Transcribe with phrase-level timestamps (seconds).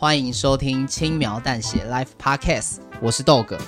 [0.00, 3.58] 欢迎收听轻描淡写 Life Podcast，我是豆哥，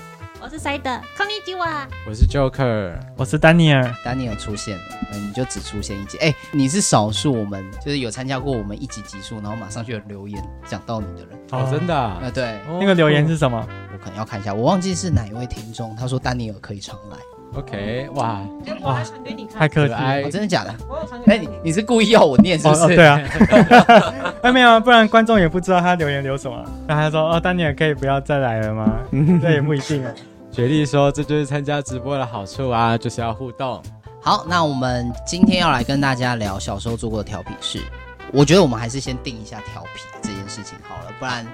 [0.40, 11.39] 我是塞德，康尼基瓦，我是 Joker，我是丹尼尔，丹尼尔出现了，那你就只出现一集，哎，你是少数我们就是有参加过我们一集集数，然后马上就有留言讲到你的人。
[11.50, 13.69] 哦，真的啊，啊对，那个留言是什么？
[13.93, 17.19] 我可能要看一下，我忘记是哪一位听众，他说丹尼尔可以常来。
[17.55, 18.41] OK，哇
[18.82, 20.75] 哇，传给你看，太客气，真的假的？
[21.27, 22.96] 哎，你你是故意要我念是不是？
[22.96, 23.21] 对啊，
[24.43, 26.65] 哎没有，不然观众也不知道他留言留什么。
[26.87, 28.98] 那他说哦，丹尼尔可以不要再来了吗？
[29.42, 30.11] 这也不一定啊。
[30.51, 33.83] 雪莉说这就是参加直播的好处啊，就是要互动。
[34.20, 37.80] 好，那我们今天要来跟大家聊小时候做过的调皮事。
[38.33, 41.47] 我觉得我们还是先定一下调皮这件事情好了，不然。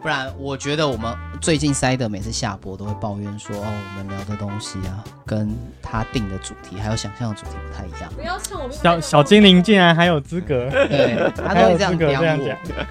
[0.00, 5.52] 不然，我觉得我们最近塞的每次下播都会抱怨说，哦，我们聊的东西啊，跟
[5.82, 8.12] 他定的主题还有想象的主题不太一样。
[8.14, 12.24] 不要趁我们小小精灵竟然还有资格，对，他都会这样讲。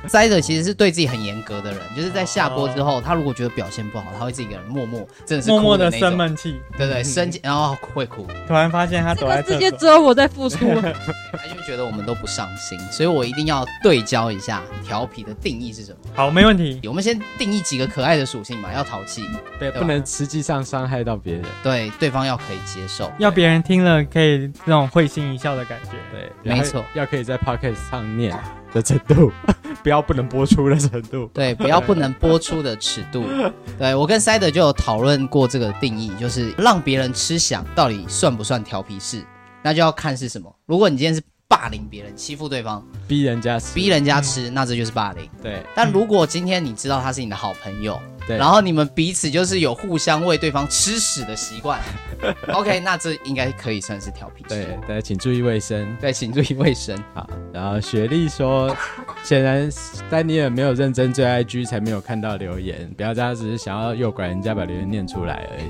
[0.07, 8.27] 塞的其实是对自己很严格的人，就是在下播之后，他如果觉得表现不好，他会自己一个人默默，真的是默默的生闷气，对对，生气然后会哭。
[8.47, 10.57] 突然发现他躲在世界只有我在付出，
[11.31, 15.97] 他就觉得我们都不上心，所以我一定要对焦一下调皮的定义是什么。
[16.13, 16.79] 好，没问题。
[16.87, 19.23] 我们先定义几个可爱的属性嘛，要淘气，
[19.59, 28.35] 对，不能实际上伤害到别人，对，对方要可以接受，要别人听了可以那种会心一笑的感觉，对，没错，要可以在 podcast 上念
[28.73, 29.31] 的程度，
[29.83, 33.23] 不要不能播出的程度，对，不要不能播出的尺度，
[33.77, 39.23] 对，我跟塞德就有讨论过这个定义，就是让别人吃响到底算不算调皮事，
[39.61, 40.51] 那就要看是什么。
[40.65, 41.21] 如果你今天是。
[41.47, 45.29] 霸凌别人，欺负对方，逼人家吃，逼人家吃，嗯、那这就是霸凌。
[45.41, 51.79] 对，但如果今天你知道他是你的好朋友，对，然后你们彼此就是有互相喂对方吃屎的习惯，
[52.53, 54.43] OK，那这应该可以算是调皮。
[54.49, 55.95] 对，大家请注意卫生。
[56.01, 57.01] 对，请注意卫生。
[57.15, 58.75] 好，然后雪莉说，
[59.23, 59.69] 显然
[60.09, 62.91] 丹尼尔没有认真追 IG，才没有看到留言。
[62.97, 65.69] 不要这样，只是想要诱拐人家把留言念出来而已。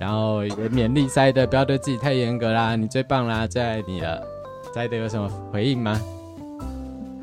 [0.00, 4.20] 然后也勉励塞的，不要对自己太严格啦，你最棒啦，最爱你了。
[4.72, 6.00] 塞德有什么回应吗？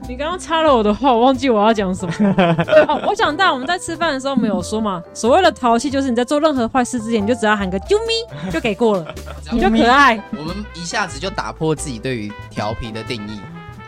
[0.08, 2.14] 你刚刚插了我的话，我忘记我要讲什么。
[2.88, 9.16] 哦，我想到我们在吃饭的时候没有说嘛，所谓的淘气就是你在做任何坏事之前，你就只要喊个啾咪 就给过了，
[9.52, 10.20] 你就可爱。
[10.32, 13.40] 我们一下子就打破自己对于调皮的定义，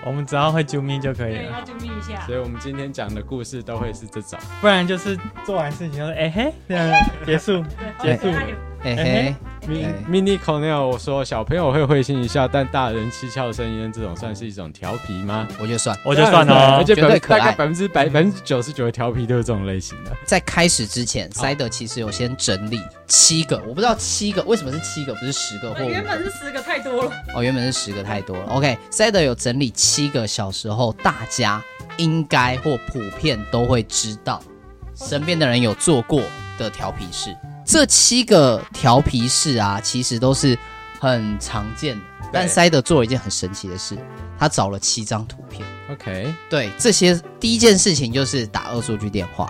[0.05, 1.43] 我们只要会啾咪就可以了。
[1.43, 2.21] 要啾咪一下。
[2.27, 6.87] 所以我们今天讲的故事都会是这种，不然就是做完事情就说哎嘿这样
[7.25, 7.63] 结束
[7.99, 8.27] 结束。
[8.83, 9.35] 嘿嘿
[10.09, 15.47] ，Mini Cornell 我说小朋友会会心一笑，但大人七窍生烟，这种算是一种调皮吗？
[15.59, 20.11] 我觉得算，我觉得算哦，而且绝对可爱，大概百分之百百分之九十九的调皮都是这种类型的。
[20.25, 27.11] 在开始之前，，Side 其实有先整理七个，我不知道七个为什么是七个，不是十个或原本是十个太多了。
[27.35, 28.45] 哦，原本是十个太多了。
[28.47, 31.63] OK，塞德有整理七个小时候大家
[31.97, 34.41] 应该或普遍都会知道，
[34.95, 36.23] 身边的人有做过
[36.57, 37.29] 的调皮事。
[37.71, 40.59] 这七个调皮事啊，其实都是
[40.99, 42.01] 很常见的。
[42.29, 43.97] 但塞德做了一件很神奇的事，
[44.37, 45.65] 他找了七张图片。
[45.89, 49.49] OK，对，这些第一件事情就是打恶作剧电话。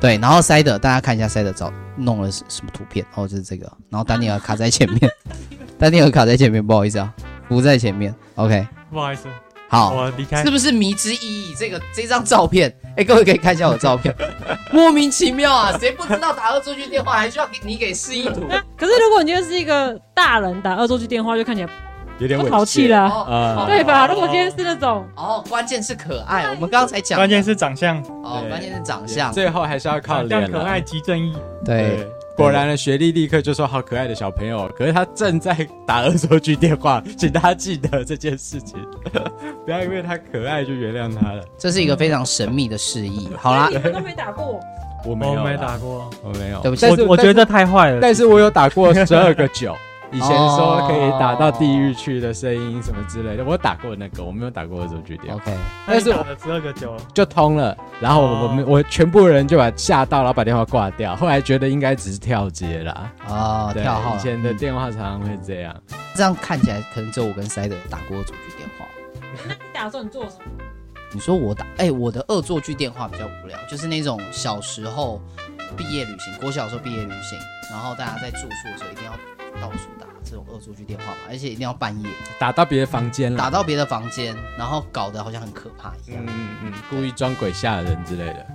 [0.00, 3.04] 对，然后塞德，大家看一下塞德找弄了什么图片？
[3.14, 3.70] 哦，就是这个。
[3.90, 5.12] 然后丹尼尔卡在前面，
[5.78, 7.12] 丹尼尔卡在前面，不好意思啊，
[7.50, 8.14] 不在前面。
[8.36, 9.28] OK，不好意思。
[9.72, 10.44] 好，我离开。
[10.44, 11.54] 是不是迷之意义？
[11.58, 14.14] 这个这张照片，哎，各位可以看一下我的照片，
[14.70, 15.74] 莫名其妙啊！
[15.80, 18.42] 谁不知道打恶作剧电话还需要给你给示意图？
[18.76, 21.70] 可是如果你今天是一个大人打恶作剧电话，就看起来
[22.18, 24.06] 有点不淘气了，啊，对吧？
[24.06, 26.42] 如果今天是那种，哦，关键是可爱。
[26.50, 30.52] 我们刚刚才讲，关键是长相，哦，关键是长相，最后还是要靠脸。
[30.52, 31.34] 可爱即正义，
[31.64, 32.06] 对。
[32.36, 35.54] 果然呢，雪莉立刻就说：“好可爱的小朋友。”可是他正在
[35.86, 38.76] 打恶作剧电话，请大家记得这件事情，
[39.64, 41.44] 不要因为他可爱就原谅他了。
[41.58, 43.28] 这是一个非常神秘的示意。
[43.36, 44.58] 好啦，你们都没打过，
[45.04, 46.60] 我没有，没打过，我没有。
[46.60, 47.98] 对不起，我我觉得太坏了。
[48.00, 49.76] 但是我有打过十二个九。
[50.12, 55.42] 以前说可以打到地狱去的声音什么之类的，我打过那个，我没有打过恶作剧电话。
[55.42, 55.56] OK，
[55.86, 61.16] 但是我十二个九就通了，然后我们我全部人就把吓到，然后把电话挂掉。
[61.16, 63.10] 后来觉得应该只是跳接啦。
[63.26, 64.14] 哦，跳号。
[64.14, 65.74] 以前的电话常常会这样。
[66.14, 68.86] 这样看起来可能只有我跟塞德打过恶作剧电话。
[69.48, 70.42] 那你打的时候你做什么？
[71.14, 75.20] 你说我打，哎，我的恶作剧电话比较无聊，就是那种小时候
[75.74, 77.38] 毕业旅行，国小时候毕业旅行，
[77.70, 79.12] 然后大家在住宿的时候一定要
[79.60, 80.06] 到处打。
[80.24, 82.08] 这种恶作剧电话嘛，而且一定要半夜
[82.38, 88.46] 打到别的房间，打到别的房间，然后搞得好像很可怕一样，嗯嗯嗯，故意装鬼吓人之类的。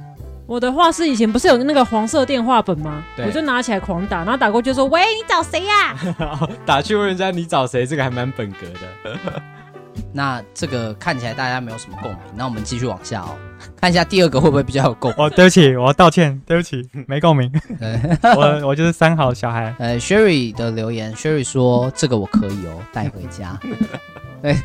[0.48, 3.04] 我的话是以前不是有那个黄色电话本吗？
[3.18, 5.96] 对，我就拿起来狂打，然后打过去就说：“喂，你找谁呀？”
[6.66, 9.42] 打去问人家你找谁，这个还蛮本格的。
[10.14, 13.36] 那这个看起来大家没有什么共鸣，那我们继续往下哦，
[13.80, 15.26] 看一下第二个会不会比较有共鸣。
[15.26, 17.52] 哦，对不起，我道歉，对不起，没共鸣。
[18.36, 19.76] 我我就是三好小孩。
[19.78, 23.60] 呃， Sherry 的留言，Sherry 说这个我可以哦，带回家。
[24.42, 24.56] 对，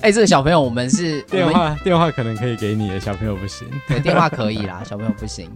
[0.00, 3.68] 哎，这个小朋友我们是电话电话可能可以给你的，小朋友不行。
[3.88, 5.50] 对，电话可以啦，小朋友不行。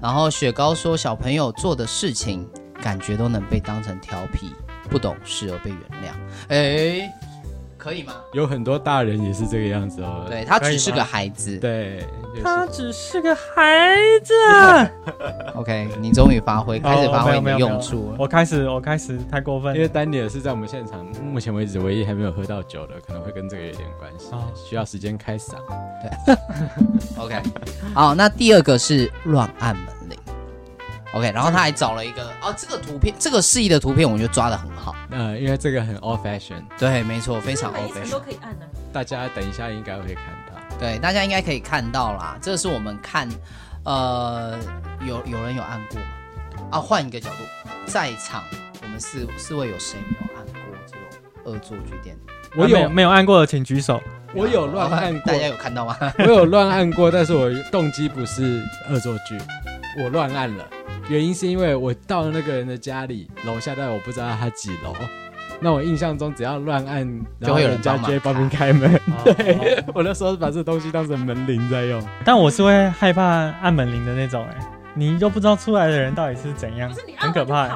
[0.00, 2.48] 然后雪糕说，小朋友做的事情，
[2.80, 4.52] 感觉都能被当成调皮、
[4.88, 6.14] 不懂事而被原谅。
[6.48, 7.12] 哎。
[7.80, 8.12] 可以吗？
[8.32, 10.26] 有很多大人也是这个样子哦。
[10.28, 11.56] 对，他只是个孩子。
[11.58, 12.04] 对，
[12.44, 14.34] 他只是个孩子。
[15.56, 18.14] OK，你终于发挥，开始发挥你的用处。
[18.18, 19.74] 我开始，我开始太过分。
[19.74, 24.26] 因为丹尼尔是在我们现场目前为止唯一还没有喝到酒的，可能会跟这个有点关系。
[24.32, 25.54] 哦，需要时间开嗓。
[26.02, 26.36] 对。
[27.16, 27.40] OK，
[27.94, 29.99] 好，那第二个是乱按门。
[31.12, 34.94] OK，然后他还找了一个哦，这个图片，这个示意的图片，我觉得抓的很好。
[35.10, 36.62] 嗯，因为这个很 old fashion。
[36.78, 38.10] 对，没错，非常 old fashion。
[38.10, 38.68] 都可以按的。
[38.92, 40.76] 大家等一下应该会看到。
[40.78, 42.38] 对，大家应该可以看到啦。
[42.40, 43.28] 这个是我们看，
[43.84, 44.56] 呃，
[45.00, 46.06] 有有人有按过吗？
[46.70, 47.44] 啊，换一个角度，
[47.86, 48.44] 在场
[48.82, 51.00] 我们四四位有谁没有按过这种
[51.44, 52.32] 恶作剧电梯？
[52.56, 54.00] 我有没有按过的，请举手。
[54.32, 55.96] 我有乱按过，大家有看到吗？
[56.18, 59.36] 我有乱按过，但是我动机不是恶作剧，
[59.98, 60.64] 我乱按了。
[61.08, 64.94] 原因是因为我到了那个人的家里楼下，但我不知道他几楼。
[65.62, 67.06] 那我印象中，只要乱按，
[67.42, 68.98] 就会有人家直接帮忙开门。
[69.22, 72.02] 对， 我那时候把这东西当成门铃在用。
[72.24, 74.56] 但我是会害怕按门铃的那种，哎，
[74.94, 77.66] 你都不知道出来的人到底是怎样，很可怕。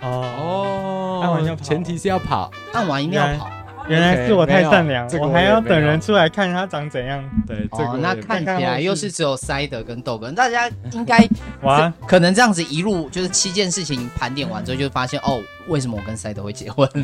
[0.00, 3.50] 哦哦，按完要跑，前提是要跑，按完一定要跑。
[3.90, 7.22] 原来是我太善良，我还要等人出来看他长怎样。
[7.46, 11.26] 对，这那看起来又是只有塞德跟豆哥，大家应该
[11.62, 16.88] 哇，可能这样子一路就是七件事情盘点完之后，就发现哦，为什么我跟塞德会结婚？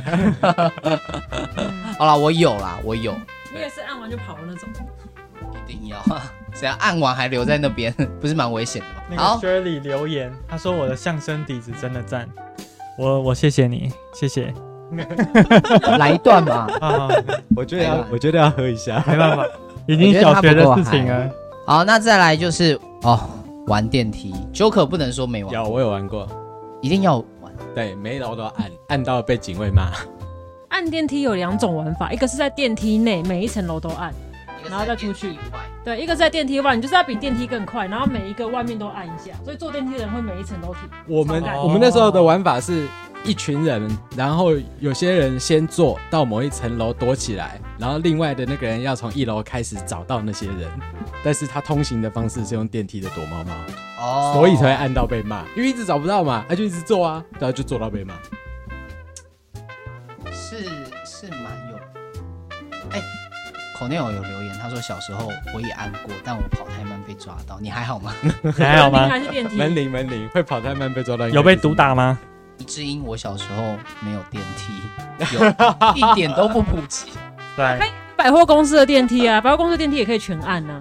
[1.99, 3.13] 好了，我有啦，我有。
[3.53, 4.69] 你也是按完就跑的那种？
[5.69, 5.97] 一定要，
[6.55, 9.23] 只要按完还留在那边，不是蛮危险的吗？
[9.23, 12.29] 好，Shirley 留言，他说我的相声底子真的赞，
[12.99, 14.53] 我我谢谢你，谢谢。
[15.99, 16.69] 来一段吧，
[17.57, 19.45] 我觉得要，我觉得要喝一下，没办法，
[19.87, 21.29] 已经小学的事情了。
[21.67, 23.19] 好，那再来就是哦，
[23.67, 26.29] 玩电梯，Joker 不能说没玩，有我有玩过，
[26.81, 29.91] 一定要玩，对，每一楼都要按，按到被警卫骂。
[30.69, 34.13] 按电梯有两种玩法，一个是在电梯内每一层楼都按，
[34.71, 35.35] 然后再出去，
[35.85, 40.83] 对，一个是在电梯外，你就是要比电梯更快，然后每一个外面都按一下，所以坐电梯的人会每一层都停。
[41.09, 42.87] 我们我们那时候的玩法是。
[43.27, 50.71] 一群人，然后有些人先坐到某一层楼躲起来，然后另外的那个人要从一楼开始找到那些人，
[51.25, 53.53] 但是他通行的方式是用电梯的躲猫猫，
[54.01, 58.15] 哦，所以才会按到被骂，因为一直找不到嘛，他就一直坐啊，然后就坐到被骂，
[60.31, 60.65] 是
[61.05, 61.77] 是蛮有，
[62.93, 63.03] 哎，
[63.77, 68.15] 口内有有留言，他说小时候我也按过，但我跑太慢被抓到，你还好吗？
[68.43, 69.09] 你 还好吗？
[69.09, 69.57] 还是电梯？
[69.57, 72.19] 门铃门铃会跑太慢被抓到，有被毒打吗？
[72.59, 75.41] 一只因我小时候没有电梯，有
[75.95, 77.07] 一点都不普及。
[77.57, 80.81] 对，开百货公司的电梯啊，百货公司的电梯也可以全按呢。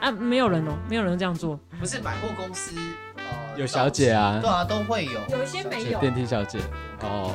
[0.00, 1.58] 啊，没有人哦，没有人这样做。
[1.78, 2.74] 不是百货公司，
[3.16, 5.20] 呃，有小姐啊，对啊，都会有。
[5.30, 6.58] 有一些没有电梯小姐
[7.02, 7.34] 哦，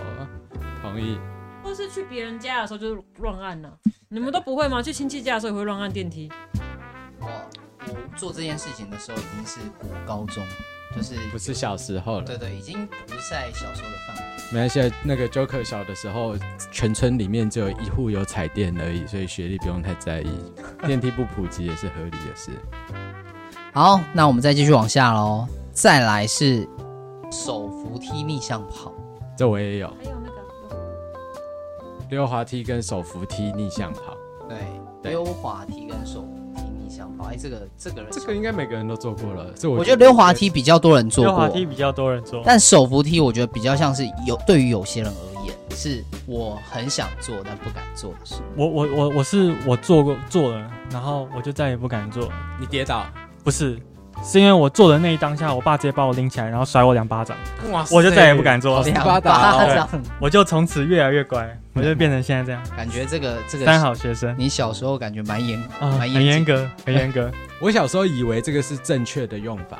[0.81, 1.19] 同意。
[1.63, 3.69] 或是去别人家的时候就是乱按呢？
[4.09, 4.81] 你们都不会吗？
[4.81, 6.31] 去亲戚家的时候也会乱按电梯？
[7.19, 7.27] 我
[7.87, 10.43] 我做这件事情的时候已经是国高中。
[10.95, 14.21] 就是不是小时候了，对对，已经不在小时候的范围。
[14.51, 16.35] 没关系，那个 Joker 小的时候，
[16.71, 20.29] 全村里面只有一户有彩电而已，所以学历不用太在意。
[20.85, 22.51] 电梯不普及也是合理的事。
[23.73, 25.47] 好，那我们再继续往下喽。
[25.73, 26.65] 再来是
[27.31, 28.93] 手扶梯逆向跑，
[29.37, 29.87] 这我也有。
[29.87, 30.35] 还有那个
[32.09, 34.15] 溜滑梯跟手扶梯逆向跑，
[34.47, 34.57] 对，
[35.11, 36.25] 溜滑梯跟手。
[37.35, 39.51] 哎，这个这个人，这个应该每个人都做过了。
[39.55, 48.35] 这我我觉得溜滑梯比较多人做过，溜滑梯比较多人做，但手扶梯我觉得比较像是有对于有些人而言，是我很想做但不敢做的事。
[48.55, 52.29] 我我我我是我做过做了，然后我就再也不敢做。
[52.59, 53.05] 你跌倒？
[53.43, 53.77] 不是。
[54.25, 57.37] 是因为我做的那一当下，我爸直接把我拎起来，然后甩我两巴掌，
[57.71, 58.81] 哇塞，我就再也不敢做。
[58.83, 59.87] 两巴掌，
[60.19, 62.61] 我就从此越来越乖，我就变成现在这样。
[62.75, 67.31] 感觉这个这个三好学生，你小时候感觉蛮严，蛮很严格， 很严格。
[67.61, 69.79] 我小时候以为这个是正确的用法，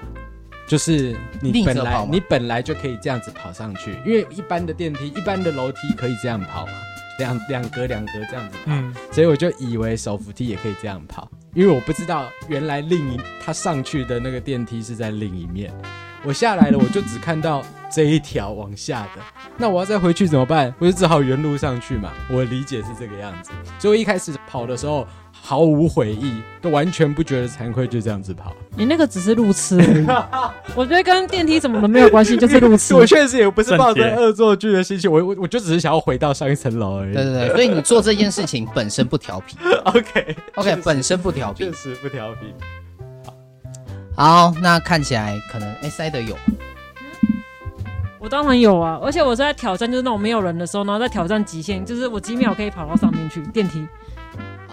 [0.67, 6.73] 就是你本来你本来就可以这样子跑上去，因为一般的电梯、一般的楼梯可以这样跑嘛，
[7.17, 8.71] 两两格两格这样子跑，
[9.11, 11.27] 所以我就以为手扶梯也可以这样跑。
[11.55, 15.73] 因为我不知道原来另一他上去的那个电梯是在另一面，
[16.21, 19.21] 我下来了，我就只看到这一条往下的，
[19.55, 20.75] 那我要再回去怎么办？
[20.79, 22.11] 我就只好原路上去嘛。
[22.29, 25.07] 我理解是这个样子，所以一开始跑的时候
[25.47, 28.51] 毫无悔意，都完全不觉得惭愧，就这样子跑。
[28.75, 29.77] 你那个只是路痴，
[30.73, 32.95] 我觉得跟电梯什么都没有关系，就是路痴。
[32.95, 37.13] 我确实也不是抱着恶作剧的心情，我我我就只是想要回到上一层楼而已。
[37.13, 39.55] 对对对，所以你做这件事情本身不调皮。
[39.85, 42.51] OK OK，本身不调皮，确实不调皮。
[44.15, 46.35] 好，那看起来可能哎，塞德有。
[48.17, 53.87] 我当然有啊，而且我是在挑战，就是那种没有人的时候，然后在挑战极限，就是我几秒可以跑到上面去电梯。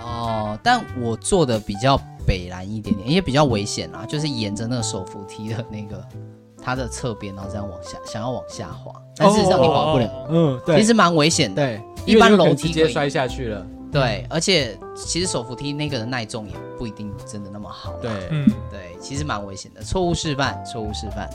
[0.02, 6.04] 哦，但我做的比较北南一点点，也比较危险啊，就是沿着那个手扶梯的那个
[6.62, 10.06] 它的侧边，然后这样往下，想要往下滑，但事实上你滑不了。
[10.06, 11.62] 哦、嗯，对，其实蛮危险的。
[11.64, 13.66] 对，一般楼梯直接摔下去了。
[13.90, 17.92] 对，而且其实手扶梯那个的耐重也不一定真的那么好。
[18.00, 19.82] 对，嗯，对，其实蛮危险的。
[19.82, 21.28] 错误示范，错误示范。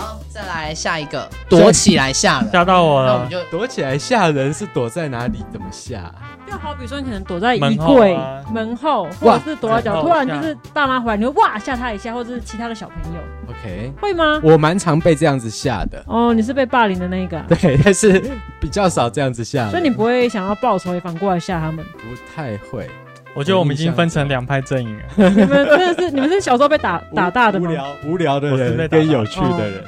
[0.00, 3.08] 好，再来下一个，躲起来吓人，吓到我了。
[3.08, 5.44] 那我们就躲起来吓人是躲在哪里？
[5.52, 6.10] 怎么吓？
[6.50, 14.40] 就好比说，你可能躲在衣门后柜啊门后，或者是躲在角，哇突然就是爸妈回来，你会哇吓他一下，或者是其他的小朋友 OK，会吗？
[14.42, 16.02] 我蛮常被这样子吓的。
[16.06, 18.22] 哦，你是被霸凌的那一个啊， 对，但是
[18.58, 21.84] 比较少这样子吓的，所以你不会想要报仇，也反过来吓他们。
[21.92, 22.88] 不太会。
[23.34, 25.04] 我觉得我们已经分成两派阵营了。
[25.16, 27.68] 你们真的是，你们是小时候被打打大的吗？
[27.68, 29.84] 无聊无聊的人跟有趣的人，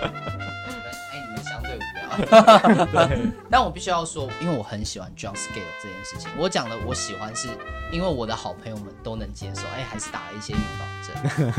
[0.00, 0.10] 哎，
[1.26, 3.06] 你们相对无聊。
[3.06, 3.18] 对，
[3.50, 6.30] 但我必须要说，因为我很喜欢 jump scale 这件事情。
[6.38, 7.48] 我讲的我喜欢，是
[7.90, 9.62] 因为我的好朋友们都能接受。
[9.76, 10.86] 哎，还是打了一些预防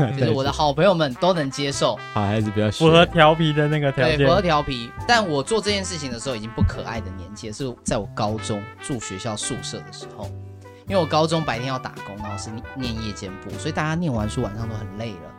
[0.08, 1.98] 针， 就是我的好朋友们都能接受。
[2.14, 4.32] 好孩子比较符合调皮的那个条对，件符。
[4.32, 4.90] 合调皮。
[5.06, 10.30] 但我做这件事情的时候，已经不可爱的年纪，是在我高中住学校宿舍的时候。
[10.88, 15.34] 因为我高中白天要打工，然后是念夜间部，所以大家念完书晚上都很累了，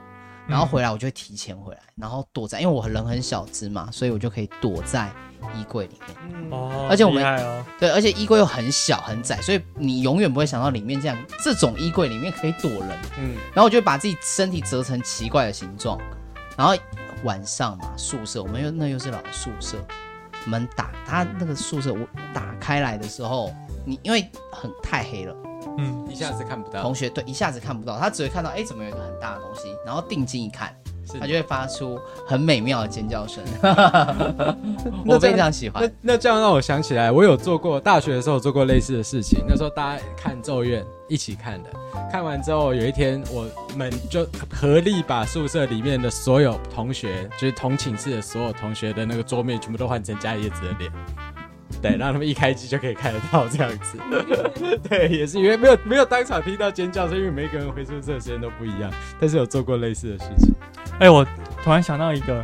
[0.48, 5.10] 然后回来我就会提前回来，然后躲在，因为我人很小只嘛，所以我就可以躲在
[5.56, 6.52] 衣柜里面。
[6.52, 7.24] 哦，而且我们
[7.80, 12.90] 对，而且衣柜又很小很窄，所以你永远不会想到里面这样这种衣柜里面可以躲人。
[13.18, 15.98] 嗯，然后我就把自己身体折成奇怪的形状，
[16.58, 16.76] 然后
[17.24, 19.78] 晚上嘛，宿舍我们又那又是老宿舍，
[20.46, 23.54] 门打他那个宿舍我打开来的时候，
[23.88, 25.34] 你因为很太黑了，
[25.78, 30.76] 嗯，一下子看不到同，学对一下子看不到，他只会看到哎怎么有一个很大的东西，然后定睛一看，
[31.10, 33.42] 是他就会发出很美妙的尖叫声，
[35.08, 36.14] 我非常喜欢那。
[36.14, 39.42] 那这样让我想起来，我有做过大学的时候有做过类似的事情。
[39.48, 41.70] 那时候大家看《咒怨》一起看的，
[42.12, 43.46] 看完之后有一天我
[43.78, 50.92] 们就合力把宿舍里面的所有同学，就是同寝室的所有同学的那个桌面全部都换成加叶子的脸。
[51.82, 54.00] 对，让他们一开机就可以看得到这样子。
[54.90, 58.92] 对，也是因为没有没有当场听到尖叫，是因为每个人回宿舍的时间都不一样。
[59.20, 60.54] 但是有做过类似的事情。
[61.00, 61.26] 哎，我
[61.64, 62.44] 突然想到一个，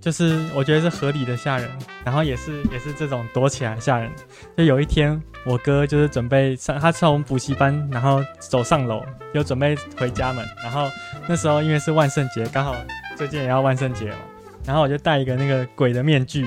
[0.00, 1.70] 就是我觉得是合理的吓人，
[2.04, 4.10] 然后也是也是这种躲起来吓人。
[4.56, 10.44] 就有一天，我哥就是准备上，他从补习班，然后走上楼，就准备回家门。
[10.64, 10.88] 然后
[11.28, 12.74] 那时候因为是万圣节，刚好
[13.14, 14.16] 最近也要万圣节嘛，
[14.64, 16.44] 然后我就戴一个那个鬼的面具。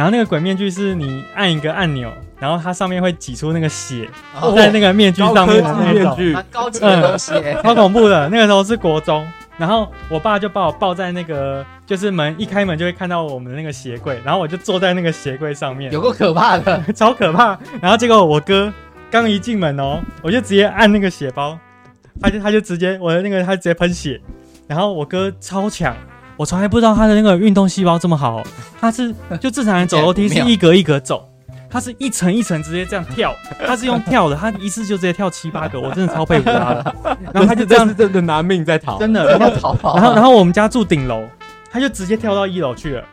[0.00, 4.08] 然后那个鬼面具是你按一个按钮，然后它上面会挤出那个血，
[4.40, 8.26] 哦在那个面具上面的那种，面具蛮高级的东西耶、超恐怖的。
[8.30, 16.82] 那个时候是国中，然后我爸就把我抱在那个，就是门一开门就会看到我们的那个鞋柜，然后我就坐在那个鞋柜上面，有够可怕的。
[16.96, 17.58] 超可怕。
[17.82, 18.72] 然后结果我哥
[19.10, 21.58] 刚一进门哦，我就直接按那个血包，
[22.22, 24.18] 他就他就直接我的那个他直接喷血，
[24.66, 25.94] 然后我哥超强。
[26.40, 28.42] 我从来不知道他的那个运动细胞这么好，
[28.80, 31.28] 他是 就正常人走楼梯是一格一格走，
[31.68, 33.34] 他是一层一层直接这样跳，
[33.66, 36.96] 他是用跳的，他一次就直接跳七八个， 我真的超佩服他的。
[37.34, 41.22] 然后他就这样子真的拿命在逃，真的，然然后后逃跑，然后然后我们家住顶楼，
[41.72, 43.04] 他就直接跳到一楼去了。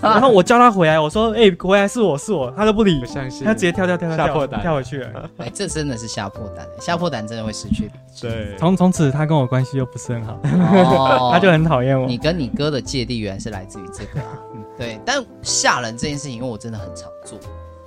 [0.00, 5.30] 然后我叫他回来，我说：“哎、欸，回来是我是我。”他都不理不，相信，他直接跳跳跳跳破胆跳回去了。
[5.38, 8.28] 哎，这真的是吓破胆，吓破胆真的会失去理智。
[8.28, 12.06] 对，从从此他跟我关系又不是很好，哦 他就很讨厌我。
[12.06, 14.38] 你跟你哥的芥蒂原来是来自于这个啊。
[14.78, 17.38] 对，但吓人这件事情，因为我真的很常做，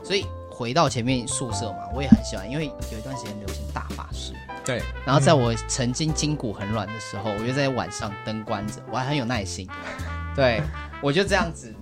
[0.04, 4.34] 所以回到前面宿舍嘛，我也很喜欢，因为有一段时间流行大法师。
[4.70, 9.68] 对，然后在我曾经筋骨很软的时候，我就在晚上灯关着，我还很有耐心。
[10.36, 10.62] 对，
[11.02, 11.74] 我就这样子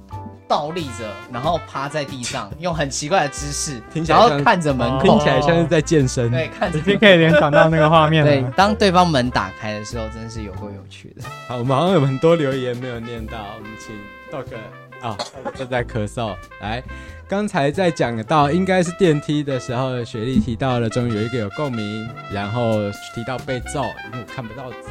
[0.47, 6.31] 倒立着，然后趴在地上，用很奇怪的姿势，听起来像然后看着门口，听起来像是在健身。
[6.31, 11.23] 对，看着已经可以联想到那个画面对了。，当对方门打开的时候，真的是有够有趣的。
[11.49, 13.93] 好，我们好像有很多留言没有念到，我们请
[14.31, 14.55] Dog
[15.01, 15.17] 啊，
[15.55, 16.33] 正在咳嗽。
[16.61, 16.81] 来，
[17.29, 24.87] 刚才在讲到应该是电梯的时候，雪莉提到了，终于有一个有共鸣，然后提到被揍，因为我看不到字。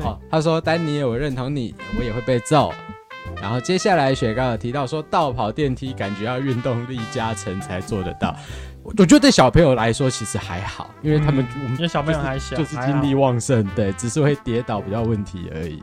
[0.00, 2.72] 好、哦，他说丹尼尔，我认同你，我也会被揍。
[3.40, 8.34] 然后接下来雪糕有提到说，倒跑电梯感觉要运动力加成才做得到。
[8.82, 15.80] 我觉得对小朋友来说其实还好，因为他们、嗯、因为小朋友还小，就是精力旺盛，对，只是会跌倒比较问题而已。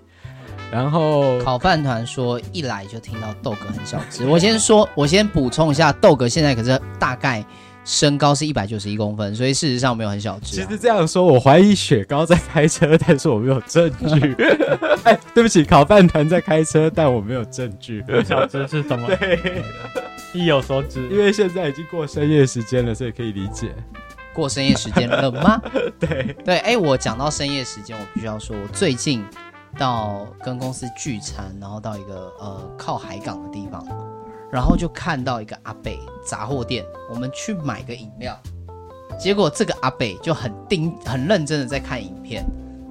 [0.71, 4.25] 然后烤饭团说，一来就听到豆哥很小只。
[4.25, 7.43] 我先说，我先补充一下，豆哥现在可是大概
[7.85, 10.65] 身高是一百九十一公分，所以事实上没有很小只、啊。
[10.65, 14.35] 其实这样说，我怀疑雪糕在开车，但是我没有证据。
[15.03, 18.03] 哎，对不起，烤饭团在开车，但我没有证据。
[18.25, 19.07] 小只是什么？
[19.15, 19.63] 对，
[20.33, 21.07] 意有所指。
[21.09, 23.73] 因为现在已经过深夜时间了，所以可以理解。
[24.33, 25.61] 过深夜时间了吗？
[25.97, 29.23] 对对，哎，我讲到深夜时间，我必须要说，我最近。
[29.77, 33.85] 到跟公司聚餐，然后到一个呃靠海港的地方，
[34.51, 38.37] 然后就看到一个阿北杂货店，我们去买个饮料，
[39.19, 42.43] 结果这个阿北就很盯很认真的在看影片，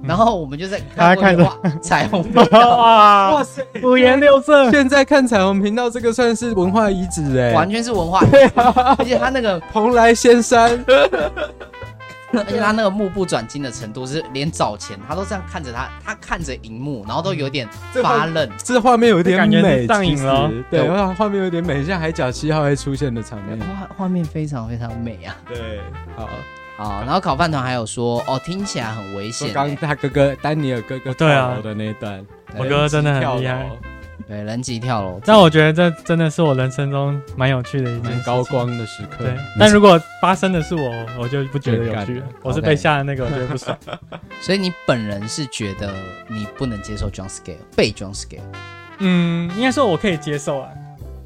[0.03, 1.49] 然后我们就在他看着
[1.81, 3.63] 彩虹哇 哇塞。
[3.83, 8.21] 五颜六色，现在看彩虹频道这个算是文化遗址哎，完全是文化，
[8.97, 10.83] 而且他那个蓬莱仙山。
[12.33, 17.67] 而且他那个目不转睛的程度是，连早前他都这样看着他，他看着荧幕，然后都有点
[18.03, 18.49] 发愣。
[18.57, 20.51] 这画面有点美，上瘾了。
[20.69, 23.57] 对，画面有点美，像海角七号会出现的场面。
[23.59, 25.35] 画画面非常非常美啊。
[25.47, 25.79] 对，
[26.15, 26.27] 好，
[26.77, 27.01] 好。
[27.05, 29.53] 然后烤饭团还有说，哦，听起来很危险。
[29.53, 32.25] 刚他哥哥丹尼尔哥哥跳楼的那一段，
[32.57, 33.69] 我哥哥真的很厉害。
[34.27, 39.25] 对，人机跳楼，但我觉得这真的是我人生中蛮有趣的一件高光的时刻。
[39.25, 42.21] 对，但如果发生的是我，我就不觉得有趣。
[42.41, 43.77] 我是被吓的那个，我觉得不爽。
[44.41, 45.93] 所以你本人是觉得
[46.27, 48.41] 你不能接受 jump scale，被 jump scale？
[48.99, 50.69] 嗯，应该说我可以接受啊。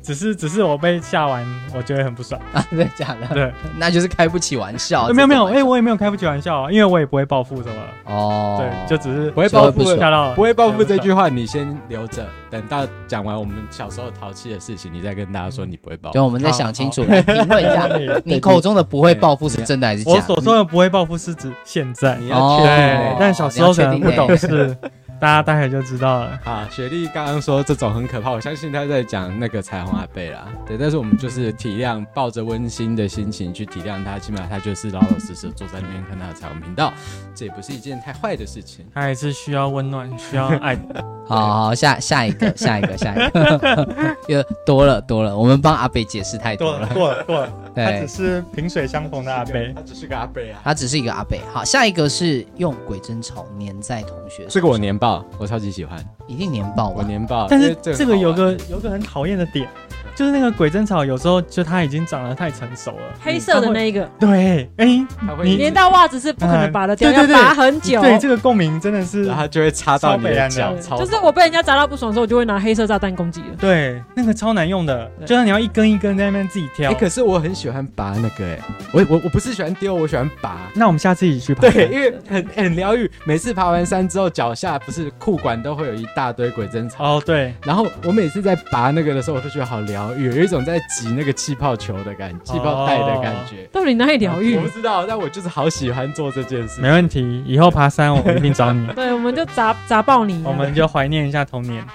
[0.01, 2.65] 只是只是我被吓完，我觉得很不爽啊！
[2.69, 3.27] 真的假的？
[3.33, 5.07] 对，那就是开不起玩笑。
[5.09, 7.75] 没有没有，哎，我也没有开不起玩笑啊，因为我也不会报复什么。
[8.05, 16.13] 哦，对，就只是不会报复，吓到，不会报复这句话，你先留着，等到讲完我们小时候淘气的事情，你再跟大家说你不会报复。
[16.13, 17.87] 对，我们再想清楚，来评论一下，
[18.25, 20.17] 你 口中的不会报复是真的还是假的？
[20.17, 24.75] 我所说的不会报复是指现在，你要确定，但小时候可能不懂事。
[25.21, 26.67] 大家待会就知道了啊！
[26.71, 30.47] 雪莉刚刚说这种很可怕，我相信她在讲那个彩虹阿贝啦。
[30.65, 36.91] 对，但是我们就是体谅，抱着温馨的心情去体谅他，起码他就是老老实实坐在那边看他的彩虹频道，
[37.35, 38.83] 这也不是一件太坏的事情。
[38.91, 41.05] 他还是需要温暖， 需要爱的。
[41.27, 47.53] 好好，下下一个，下一个，下一个， 又多了多了，我们帮阿贝解释太多了，过了过了。
[47.75, 51.39] 对，他只是萍水相逢的阿贝，他只是个阿贝啊，他只是一个阿贝。
[51.53, 55.25] 好，下一个是用鬼针草粘在同学，这个我年报。
[55.37, 57.47] 我超级喜欢，一定年报，我年报。
[57.49, 59.67] 但是这个有个有个很讨厌的点，
[60.21, 64.07] 就是那个鬼针草有时候就它已经长得太成熟了，黑色的那一个。
[64.19, 65.03] 对，哎，
[65.43, 67.99] 你连到袜子是不可能拔得掉，要拔很久。
[67.99, 70.75] 对，这个共鸣真的是，然后就会插到你的脚。
[70.95, 73.47] 就是我被人家砸到不爽的时候，我就会拿黑色炸弹攻击了。
[73.59, 76.91] 对，那个超难用的，就是你要一根一根在那边自己挑。
[76.91, 78.59] 哎，可是我很喜欢拔那个，哎，
[78.93, 80.69] 我我我不是喜欢丢，我喜欢拔。
[80.75, 81.61] 那我们下次一起去爬。
[81.67, 83.09] 对，因为很很疗愈。
[83.25, 87.17] 每次爬完山之后，脚下不是裤管都会有一大堆鬼针草。
[87.17, 87.51] 哦，对。
[87.63, 93.67] 然后我每次在拔那个的时候，我就觉得好疗愈，有一种在挤那个气泡球的感觉，气泡袋的感觉。
[93.71, 94.55] 到底哪里疗愈？
[94.55, 96.81] 我不知道，但我就是好喜欢做这件事。
[96.81, 98.85] 没问题，以后爬山我们一定找你。
[98.95, 100.43] 对，我们就砸砸爆你。
[100.45, 101.85] 我们就怀念一下童年。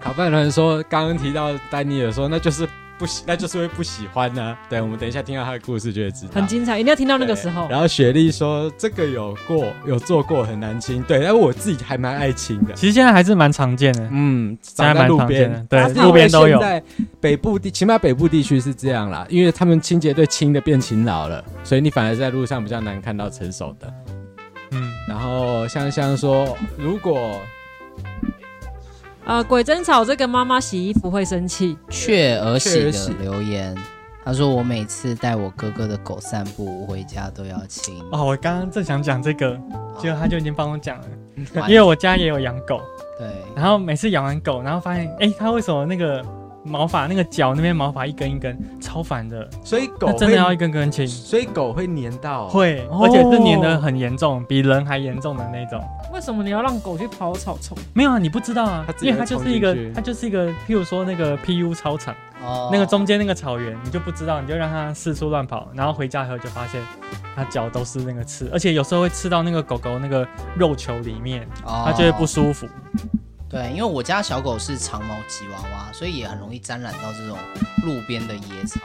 [0.00, 2.68] 卡贝伦说，刚刚提到丹尼尔说，那就是。
[3.02, 4.58] 不喜， 那就是会不喜欢呢、啊。
[4.70, 7.66] 对，我们等一下听到他的故事就会知道，很精彩，一定要听到那个时候。
[7.68, 11.02] 然后雪莉说这个有过，有做过，很难清。
[11.02, 12.72] 对，但是我自己还蛮爱清的。
[12.74, 16.60] 其实现在还是蛮常见的，嗯，在路边，对，路边都有。
[16.60, 16.80] 在
[17.20, 23.92] 北部地，起码北部地区是这样啦，因为他们清洁队清的变勤劳了，所以你反而在路上比较难看到成熟的。
[24.70, 27.40] 嗯，然后香香说，如果。
[29.24, 31.78] 呃，鬼争吵这个妈妈洗衣服会生气。
[31.88, 33.74] 雀儿喜的留言，
[34.24, 38.02] 他说我每次带我哥哥的狗散步回家都要亲。
[38.10, 39.56] 哦，我刚刚正想讲这个，
[39.98, 41.06] 结果他就已经帮我讲了，
[41.62, 42.80] 哦、因为我家也有养狗。
[43.18, 43.28] 对。
[43.54, 46.24] 然后每次养完狗，然后发现，哎，他为什么那个？
[46.64, 55.82] 毛发那个脚那边毛发一根一根超烦的，所以狗真的要一根根清，所以狗会粘到，会，而且是粘得很严重，比人还严重的那种。
[56.12, 57.76] 为什么你要让狗去跑草丛？
[57.94, 66.80] 没有啊，你不知道啊，因为它就是一个，它就是一个，譬如说那个 PU 操场，哦那个中间那个草原，你就不知道，你就让它四处乱跑，然后回家以后就发现
[67.34, 72.68] 它脚都是那个刺，而且有时候会刺到那个狗狗那个肉球里面，它就会不舒服。
[73.52, 77.36] 对，因为我家小狗是长毛吉娃娃，所以也很容易沾染到这种
[77.84, 78.80] 路边的野草。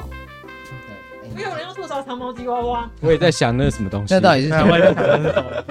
[1.23, 4.77] 对，没有人要吐槽长毛吉娃娃，我也在想那是什么东西，那到底是什么？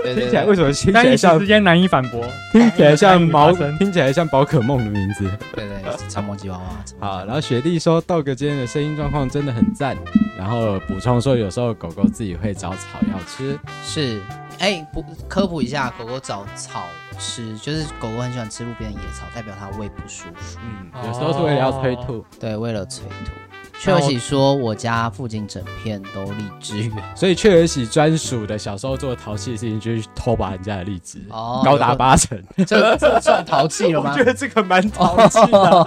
[0.03, 2.25] 听起来对为什么听起但一时来像之间难以反驳。
[2.53, 5.31] 听起来像毛难以发声听起来像宝可梦的名字。
[5.55, 6.65] 对对，长毛吉娃娃。
[6.99, 9.95] 好，然后雪莉说道哥今天的声音状况真的很赞，
[10.39, 14.23] 然后补充说有时候狗狗自己会找草要吃，是，
[14.59, 16.85] 哎，不科普一下，狗狗找草
[17.19, 20.59] 吃，就是狗狗很喜欢吃路边的野草，代表它胃不舒服。
[20.63, 23.33] 嗯，有时候是为了要催吐，对，为了催吐。
[23.79, 32.43] 雀儿喜说，我家附近整片都荔枝园， 所以雀儿喜专属的小时候做的淘气的事情就是偷拔人家的荔枝，哦高达八成。
[32.67, 34.13] 这这算淘气了吗？
[34.15, 35.85] 我觉得这个蛮 淘气的。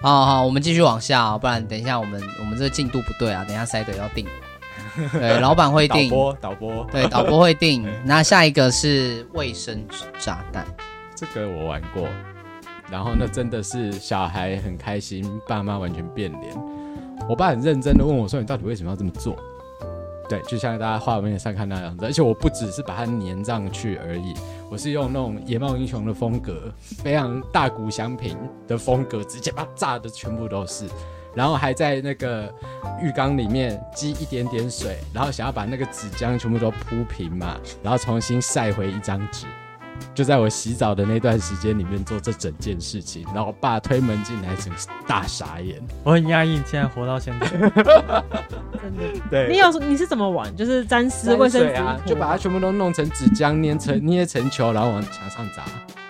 [0.00, 4.24] 好好，我们继续往下不然等一下我们我们这个进度不对啊，等一下塞德要定。
[5.12, 6.08] 对，老板会定。
[6.08, 6.84] 导播，导播。
[6.90, 7.86] 对，导播会定。
[8.04, 10.66] 那下一个是卫生纸炸弹，
[11.14, 12.08] 这个我玩过。
[12.90, 16.54] 然后那真的是小孩很开心，爸妈完全变脸。
[17.28, 19.34] 我爸很认真的问我说：“你到底为什么要这么做？”
[20.28, 22.04] 对，就像大家画面上看那样子。
[22.04, 24.34] 而且我不只是把它粘上去而已，
[24.70, 28.36] 我是用那种野猫英雄的风格，非常大鼓响平
[28.68, 30.86] 的风格，直接把它炸的全部都是。
[31.34, 32.52] 然后还在那个
[33.00, 39.46] 浴缸里面积一点点水，然后想要把那个纸浆全部都铺平嘛，然后重新晒回一张纸。
[40.12, 45.80] 就在我洗澡的那段时间里面做这整件事情，然后我爸推门进来，整个大傻眼。
[46.02, 48.24] 我很压抑，你现在活到现在，真的。
[49.30, 50.54] 对，你有你是怎么玩？
[50.56, 55.62] 就是沾湿卫生纸啊，就把它全部都弄成纸浆，捏成捏成球，然后往墙上砸，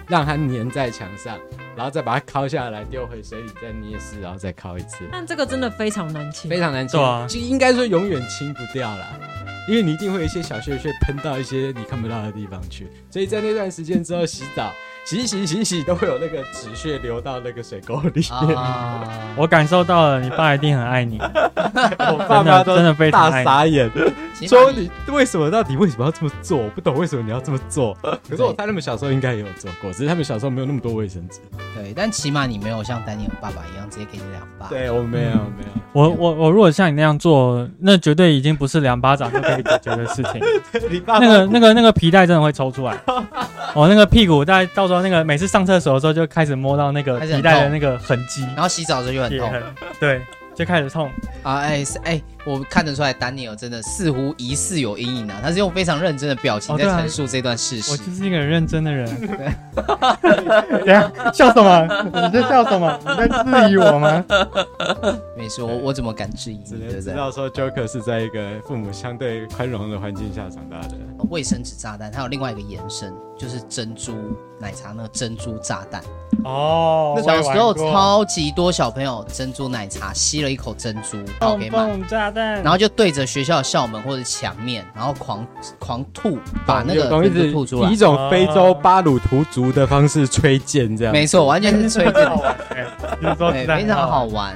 [0.08, 1.38] 让它粘在墙上，
[1.76, 4.98] 然后再把它敲下来，丢回水里，再捏湿，然后再敲一次。
[5.10, 9.20] 但这个真的非常难清，非常难清，啊，就应该说永远清不掉了。
[9.66, 14.70] 因为你一定会有一些小屑屑喷到一些你看不到的地方去，所以在那段时间之后洗澡，
[15.04, 18.56] 洗洗洗洗都会有那个纸屑流到那个水沟里面。
[18.56, 19.04] 啊、
[19.36, 21.18] 我感受到了，你爸一定很爱你。
[21.98, 23.90] 我爸妈都真的非常大傻眼，
[24.40, 26.58] 你说你为什么到底为什么要这么做？
[26.58, 27.96] 我不懂为什么你要这么做。
[28.28, 31.40] 可是我猜他们小时候应该也有做过，只是他们小时候没有那么多卫生纸。
[31.74, 34.68] 对，但起码你没有像丹尼尔爸爸一样直接给你两巴。
[34.68, 35.70] 对，我没有，嗯、没有。
[35.92, 40.40] 我我我如果像你那样做，那绝对已经不是两巴掌就可以解决的事情。
[40.90, 42.96] 你爸那个那个那个皮带真的会抽出来。
[43.74, 49.62] 哦，那个屁股大概到时候那个每次上厕所的时候就开始摸到那个皮带的那个痕迹，然后洗澡的时候就很痛。
[49.98, 50.20] 对，
[50.54, 51.10] 就开始痛。
[51.42, 57.90] 啊，哎、欸、哎、欸，我看得出来丹尼尔真的似乎疑似有阴影啊，他是用非常认真的表情在陈述这段事实。
[57.90, 59.08] 哦啊、我就是一个很认真的人。
[60.84, 60.94] 对，
[61.32, 61.86] 笑什么？
[62.12, 62.98] 你在笑什么？
[63.00, 64.24] 你在质疑我吗？
[65.36, 66.58] 没事，我我怎么敢质疑？
[66.58, 70.96] 不知道说 Joker 是在一个父母相对宽容的环境下长大的。
[71.30, 74.12] 卫生纸炸弹，它有另外一个延伸，就是珍珠
[74.60, 76.02] 奶茶那个珍珠炸弹。
[76.44, 85.46] 哦，小时候超级多小朋友珍珠奶茶吸了一口珍珠，倒给满然后就对着学校的校门或者墙面，然后狂
[85.78, 91.12] 狂吐，把那个东西吐出来，以一种非洲巴鲁图族的方式吹箭，这样。
[91.12, 92.12] 没错，完全是吹箭，
[93.38, 94.54] 对，非常好玩。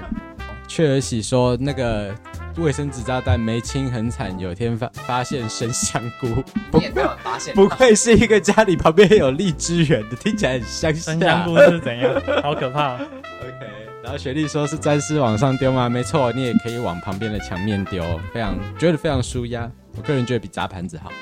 [0.67, 2.15] 雀儿喜说那个。
[2.59, 6.81] 卫生纸炸弹没清很惨，有天发发现生香菇， 不
[7.23, 10.93] 发现，不愧是一个家里旁边有荔枝园的，听起来很香。
[10.93, 12.13] 生香菇是怎样？
[12.43, 12.95] 好可怕。
[13.39, 15.87] OK，然后雪莉说是沾湿往上丢吗？
[15.87, 19.71] 没错，你也可以往旁边的墙面丢，非常觉得非常舒压。
[19.99, 21.13] 我个人觉得比砸盘子好。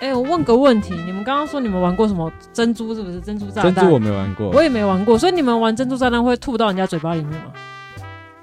[0.00, 2.94] 哎、欸，我问个问题，你们刚刚说你们玩过什么珍珠？
[2.94, 3.74] 是不是珍珠炸弹？
[3.74, 7.52] 珍珠我没玩过，我也没玩过，所以你们玩珍珠炸弹会吐到人家嘴巴里面吗？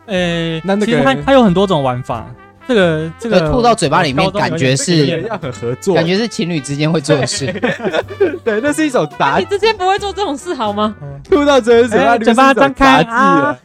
[0.06, 2.30] 哎、欸，那那个其实它它有很多种玩法，
[2.70, 7.52] 这个这个吐到嘴巴里面，感觉是要很合作，感觉是情侣之间会做的事。
[8.46, 9.38] 对，那是一种杂。
[9.40, 10.96] 你之间不会做这种事好吗？
[11.24, 13.58] 吐到嘴嘴巴里，嘴巴张开啊！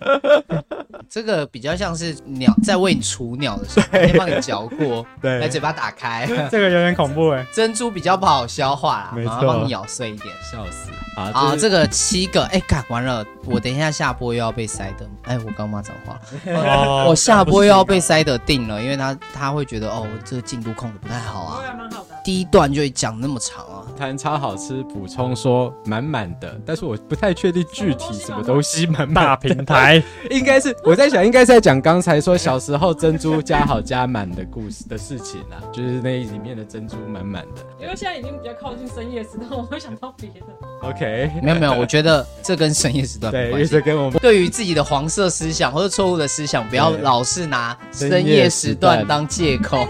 [1.10, 6.26] 这个比较像是鸟在喂你雏鸟的时候，先帮你嚼过， 对，来嘴巴打开。
[6.50, 7.46] 这个有点恐怖哎。
[7.52, 10.88] 珍珠比较不好消化啦，没错，帮你咬碎一点，笑死。
[11.14, 16.18] 啊，这个七个，哎，干完了，我等一下下播又要被塞的，哎，我刚骂脏话，
[16.52, 21.62] 哦、我下播又要被塞的定了，因为他他会觉得哦，这个进度控的不太好啊。
[21.76, 22.16] 蛮好的。
[22.24, 29.24] 第一段就讲那么长啊，谈超好吃，补充说满满的，但是我不太确定具体什么东西满满。
[29.24, 37.62] 大平台 应该是我在想，应该是在讲刚才说小时候珍珠加好加满的故事的事情啊，就是那里面的珍珠满满的。
[37.80, 40.46] 因为现在已经比较靠近深夜时段，我会想到别的。
[40.82, 49.86] OK，没有没有，我觉觉得这跟深夜时段 对，也是跟我们对于自己的黄色思想或者错误的思想，不要老是拿深夜时段当借口。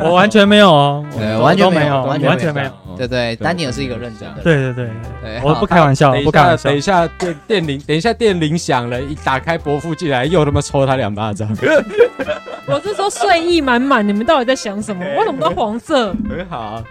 [0.00, 2.70] 我完全没有哦，对，完全没有，完全没有。
[2.94, 2.96] 哦。
[2.98, 4.42] 对对，丹尼尔是一个认真的。
[4.42, 4.90] 对对对，
[5.22, 6.76] 对我不开玩笑，不开玩笑下，等。
[6.76, 11.48] 一下电电铃，等一下电铃响了，一打开伯父进来，又他妈抽他两巴掌。
[12.66, 15.04] 我是说睡意满满，你们到底在想什么？
[15.18, 16.14] 为什么都黄色？
[16.28, 16.82] 很好。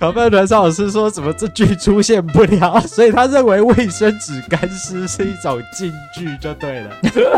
[0.00, 6.90] 考饭团邵老师说怎么这句出现不了， 所以他认为卫生纸干湿是一种禁句就对了。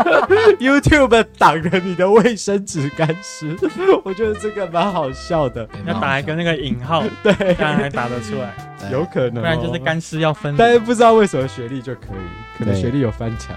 [0.59, 3.57] YouTube 挡着你的卫生纸干湿，
[4.05, 5.67] 我觉得这个蛮好笑的。
[5.87, 8.53] 要打一个那个引号，对，这样才打得出来，
[8.91, 10.55] 有可能、哦，不然就是干湿要分。
[10.55, 13.55] 但是不知道为什么学历就可以，可能对学历有翻墙。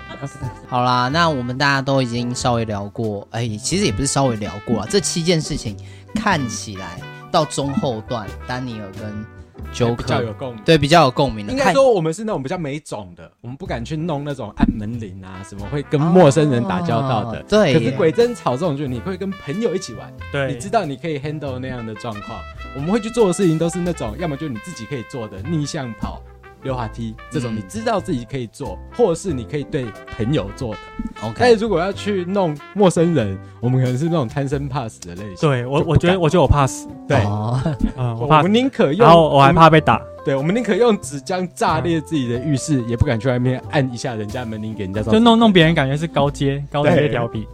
[0.66, 5.76] 好啦，那我们大家都已经稍微聊过，哎、其实也不是稍微聊过啊，这七件事情
[6.14, 6.98] 看起来
[7.34, 9.26] 到中后段，丹尼尔跟
[9.74, 10.64] Joker 比较有共鸣。
[10.64, 17.40] 对比较有共鸣应该说我们是那种比较没种的，我们不敢去弄那种按门铃啊，什么会跟陌生人打交道的。
[17.40, 22.38] 哦对，可是鬼争吵这种，就是你会跟朋友一起玩，对，你知道你可以 handle 那样的状况。
[22.76, 26.22] 我们会去做的事情都是那种，要么就你自己可以做的逆向跑、
[26.64, 30.80] 溜滑梯这种，嗯你知道自己可以做，或者是你可以对朋友做的。
[31.22, 35.48] OK，但是如果要去弄陌生人，我们可能是那种贪生怕死的类型。
[35.48, 37.18] 对我我觉得我觉得我怕死，对，
[38.18, 40.02] 我怕我，宁可用，然后我还怕被打。
[40.24, 45.02] 对，我们宁可用纸浆炸裂自己的浴室，也不敢去外面按一下人家门铃给人家。
[45.02, 47.46] 就弄弄别人，感觉是高阶高阶调皮，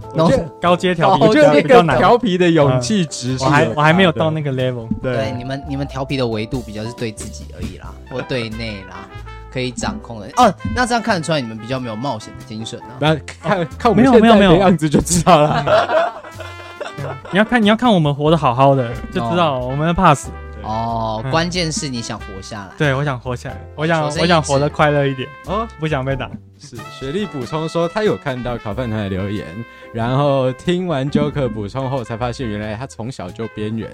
[0.60, 1.80] 高阶调皮，我觉得那个。
[1.98, 4.86] 调皮的勇气值是我还有我还没有到那个 level。
[5.02, 9.08] 对，对你们你们调皮的维度比较是对自己而已啦，或对内啦，
[9.52, 10.28] 可以掌控的。
[10.36, 12.96] 哦，那这样看得出来你们比较没有冒险的精神啊。
[13.00, 16.12] 那看看我们没有现在没有没有的样子就知道了。
[17.32, 20.28] 你要看你要看我们活得好好的，就知道我们怕死。
[20.62, 22.72] 哦，嗯关键是你想活下来。
[22.76, 26.30] 对，我想活下来，我想我想活得快乐一点，哦，不想被打。
[26.58, 29.46] 是雪莉补充说，他有看到烤饭团的留言，
[29.94, 33.90] 然后听完 Joker 补充后，才发现原来他从小就边缘。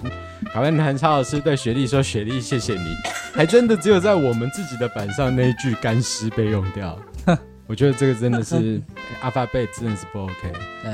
[0.52, 2.94] 烤饭团超老师对雪莉说：“雪莉，谢谢你。”
[3.33, 6.98] 还真的只有在我们自己的板上那一句干尸被用掉。
[7.68, 8.83] 我觉得这个真的是
[9.20, 10.52] 阿发贝真的是不 OK。
[10.83, 10.92] 对，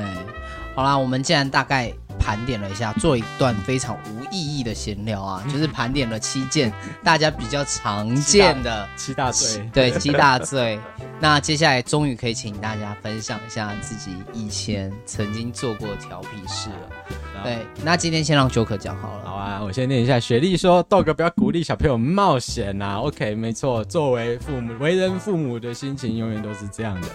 [0.74, 6.72] 好啦，我们既然大概盘点了一下，做一段非常无意义的闲聊啊，就是盘点了七件
[7.02, 10.78] 大家比较常见的 七大罪， 对七大罪。
[11.20, 17.42] 那接下来终于可以请大家分享一下自己以前曾经做过调皮事了。
[17.44, 19.24] 对，那今天先让 Joker 讲好了。
[19.24, 20.20] 好啊，我先念一下。
[20.20, 22.98] 雪莉说：“Dog 不要鼓励小朋友冒险啊。
[23.00, 27.08] ”OK，没错，作为父母，为人父母的心情永远都是这样的。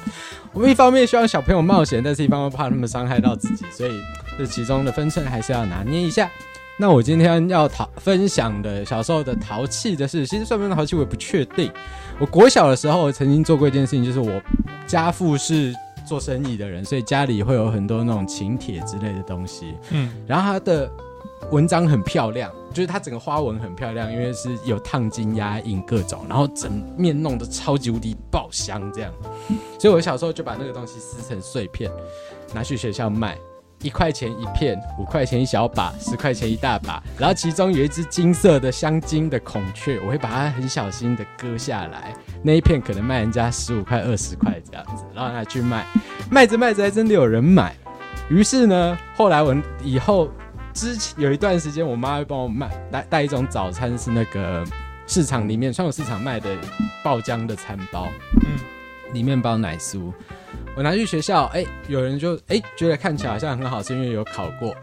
[0.52, 4.02] 我们一方面希望小朋友冒险，但是一方面怕他们伤害到自己，所以
[4.38, 6.30] 这其中的分寸还是要拿捏一下。
[6.80, 11.72] 那我今天要淘分享的小时候的淘气的事，其实算不算淘气我也不确定。
[12.20, 14.40] 我国小的时候曾经做过一件事情，就是我
[14.86, 15.74] 家父是
[16.06, 19.74] 做生意的人，所以家里会有很多那种请帖之类的东西。
[19.90, 20.88] 嗯，然后他的
[21.50, 29.12] 文章很漂亮，就是它整个花纹很漂亮，因为是有烫金压印各种，然后整面弄得超级无敌爆香这样。
[29.80, 31.92] 所以我小时候就把那个东西撕成碎片，
[32.54, 33.36] 拿去学校卖。
[33.82, 37.02] 一块钱一片，五块钱一小把，十块钱一大把。
[37.18, 45.86] 然后其中有一只金色的镶金的孔雀，我会把它很小心的割下来，那一片可能卖人家十五块、二十块这样子，然后拿去卖。
[46.30, 47.76] 卖着卖着还真的有人买。
[48.30, 50.30] 于是呢，后来我以后
[50.74, 54.66] 之前有一段时间，我妈会帮我卖带带一种早餐，是那个
[55.06, 56.50] 市场里面传统市场卖的
[57.04, 58.08] 爆浆的餐包，
[58.42, 58.58] 嗯，
[59.14, 60.12] 里面包奶酥。
[60.76, 64.76] 我拿去学校，哎、有人就哎、觉得看起来好像很好吃，因为有烤过，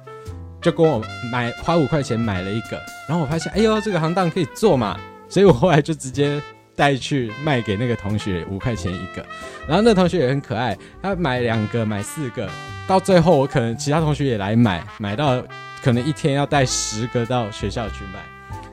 [0.61, 2.77] 就跟我买花五块钱买了一个。
[3.09, 6.43] 然后我发现，哎呦，这个行当可以做嘛，所以我后来就直接
[6.75, 9.25] 带去卖给那个同学，五块钱一个。
[9.69, 12.49] 然后那同学也很可爱，他买两个，买四个，
[12.89, 15.41] 到最后我可能其他同学也来买，买到
[15.83, 18.21] 可能一天要带十个到学校去卖。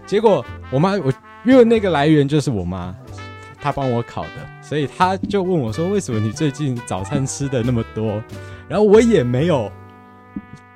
[0.08, 1.14] 结果我妈我
[1.46, 2.96] 因为那个来源就是我妈。
[3.64, 4.30] 她帮我烤的，
[4.72, 8.24] 所以他就问我说：“为什么你最近早餐吃的那么多？”
[8.70, 9.70] 然后我也没有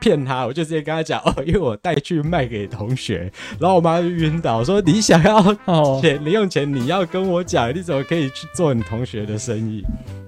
[0.01, 5.41] 骗他，我就直接跟他讲：“哦，因为我带去卖给同学。”然后我妈就晕倒说：“你想要
[6.01, 9.81] 钱零用钱，你要跟我讲，你怎么可以去做你同学的生意？”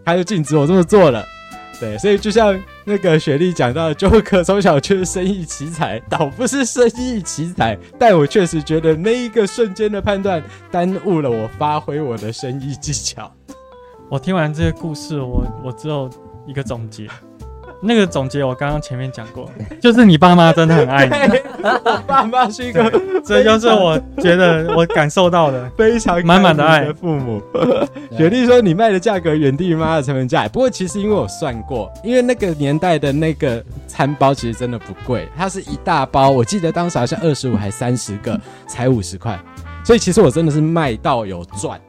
[0.06, 1.25] 他就禁止我这么做了。
[1.79, 13.31] 对，所以就像那个雪莉讲到，Joker 从小就是生意奇才，倒不是生意奇才，但我确实觉得那一个瞬间的判断耽误了我发挥我的生意技巧。
[14.09, 16.09] 我听完这个故事，我我只有
[16.47, 17.07] 一个总结。
[17.79, 21.39] 那个总结我刚刚前面讲过，就是你爸妈真的很爱你。
[21.63, 22.89] 我爸妈是一个，
[23.25, 27.41] 这就是我觉得我感受到的 非常满满的爱的父母。
[28.15, 39.37] 雪莉说：“你卖的价格远低于妈的成本价。”不过其实因为我算过，因为那个年代的那个餐包其实真的不贵，它是一大包，我记得当时好像二十五还三十个才五十块。
[39.83, 41.79] 所以其实我真的是卖到有赚。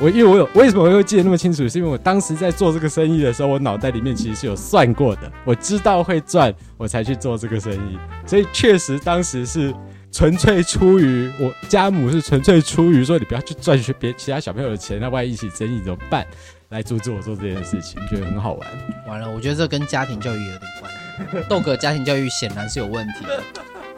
[0.00, 7.98] 我因为我有为什么我会记得那么清楚，是因为我当时在做这个生意的时候，我脑袋里面其实是有算过的，我知道会赚，我才去做这个生意。
[8.24, 9.74] 所以确实当时是
[10.12, 16.24] 纯粹出于我家母是纯粹出于说，你不要去赚别其他小朋友的钱，那万一一起生意怎么办？
[16.68, 18.68] 来阻止我做这件事情，觉得很好玩。
[19.08, 21.42] 完了，我觉得这跟家庭教育有点关。
[21.48, 23.42] 豆哥家庭教育显然是有问题的。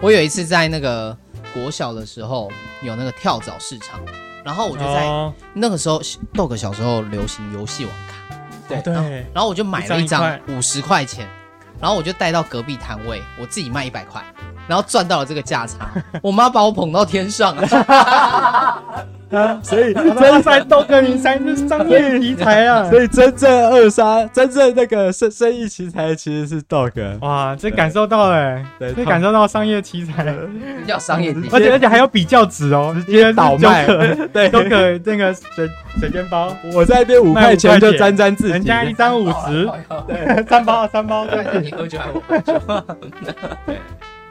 [0.00, 1.14] 我有一次在那个
[1.52, 2.50] 国小的时候，
[2.82, 4.00] 有那个跳蚤市场。
[4.44, 6.00] 然后我就在那个时候，
[6.34, 8.14] 豆哥小时候流行游戏网卡，
[8.68, 8.80] 对。
[8.82, 11.28] 对，然后我就买了一张五十块钱，
[11.80, 14.22] 然后我就带到隔壁摊位，我自己卖一百块，
[14.66, 15.90] 然后赚到了这个价差，
[16.22, 17.54] 我妈把我捧到天上。
[17.54, 19.06] 了。
[19.30, 22.88] 啊，所以真在豆哥你才是商业奇才啊！
[22.90, 27.16] 所以真正二杀、真正那个生生意奇才其实是豆哥。
[27.20, 30.26] 哇，这感受到了，对，这感受到商业奇才，
[30.86, 33.86] 叫商业而且而且还有比较值哦，直接倒卖。
[34.32, 35.68] 对，豆哥那个水
[36.00, 39.70] 水煎包，我在那边五块钱就沾沾自喜，人家一张五十，
[40.08, 42.52] 对， 三包三包，对，你喝酒还我喝酒。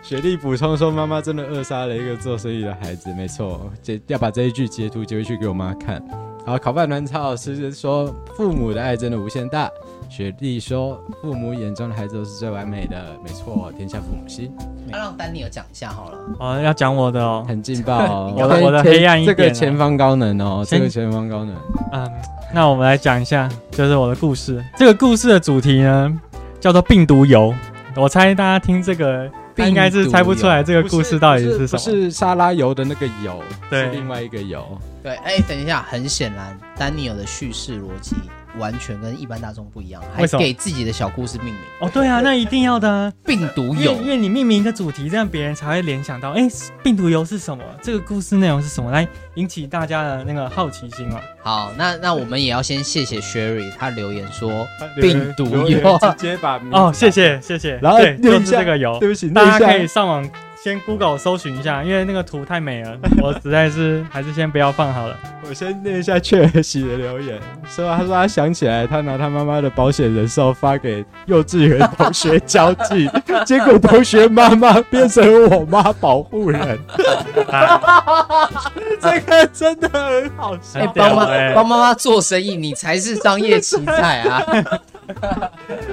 [0.09, 6.03] 雪莉补充说：“妈妈真的扼杀了一个做生意的孩子，没错，这要把这一句截图截回去给我妈看。”
[6.47, 9.69] 好，烤饭团超老师说：“父母的爱真的无限大。”
[10.09, 14.51] 雪莉说：“父母眼中的孩子都是最完美的，没错，天下父母心。”
[14.89, 16.17] 那让丹尼尔讲一下好了。
[16.39, 21.55] 哦，要讲我的哦，很劲爆哦，我的我的黑暗一点，这个前方高能哦，这个前方高能。
[21.91, 22.11] 嗯，
[22.51, 24.59] 那我们来讲一下，就是我的故事。
[24.75, 26.19] 这个故事的主题呢，
[26.59, 27.53] 叫做病毒游。
[27.95, 29.29] 我猜大家听这个。
[29.67, 34.65] 应该是猜不出来这个故事到底是什么，是，是，是沙拉油的那个油，对，是另外一个油。
[35.01, 38.15] 对，哎、欸，等一下，很显然，丹尼尔的叙事逻辑
[38.59, 41.55] 完全跟一般大众不一样，还给自己的小故事命名。
[41.79, 43.11] 哦，对啊，那一定要的、啊。
[43.25, 47.63] 病毒油，因为你命名一个主题，这样别人才会联想到，哎、欸，病毒油是什么？
[47.81, 48.91] 这个故事内容是什么？
[48.91, 51.19] 来引起大家的那个好奇心嘛。
[51.41, 54.67] 好，那那我们也要先谢谢 Sherry，他留言说
[54.99, 60.29] 病毒油，直接把哦，谢谢谢谢，然后对，就是这个油，对不起，大家可以上网。
[60.61, 65.17] 先 Google 搜寻一下，因为那个图太美了， 我实在是还是先不要放好了。
[65.47, 73.09] 我先念一下雀儿喜的留言，说他说他想起来，他拿他妈妈的保险人寿发给幼稚园同学交际，
[73.47, 76.77] 结果同学妈妈变成我妈保护人，
[78.99, 80.85] 这个真的很好笑。
[80.93, 84.43] 帮妈帮妈妈做生意，你才是商业奇才啊！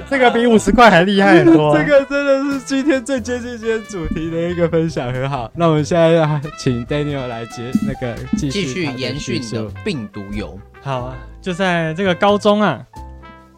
[0.09, 1.75] 这个比五十块还厉害很多。
[1.75, 5.49] 这个真的是今天最接近今天主题的一个分享，很好。
[5.55, 10.59] 那我们现在要请 Daniel 来接那个继续延续你的病毒油。
[10.81, 12.85] 好啊，就在这个高中啊，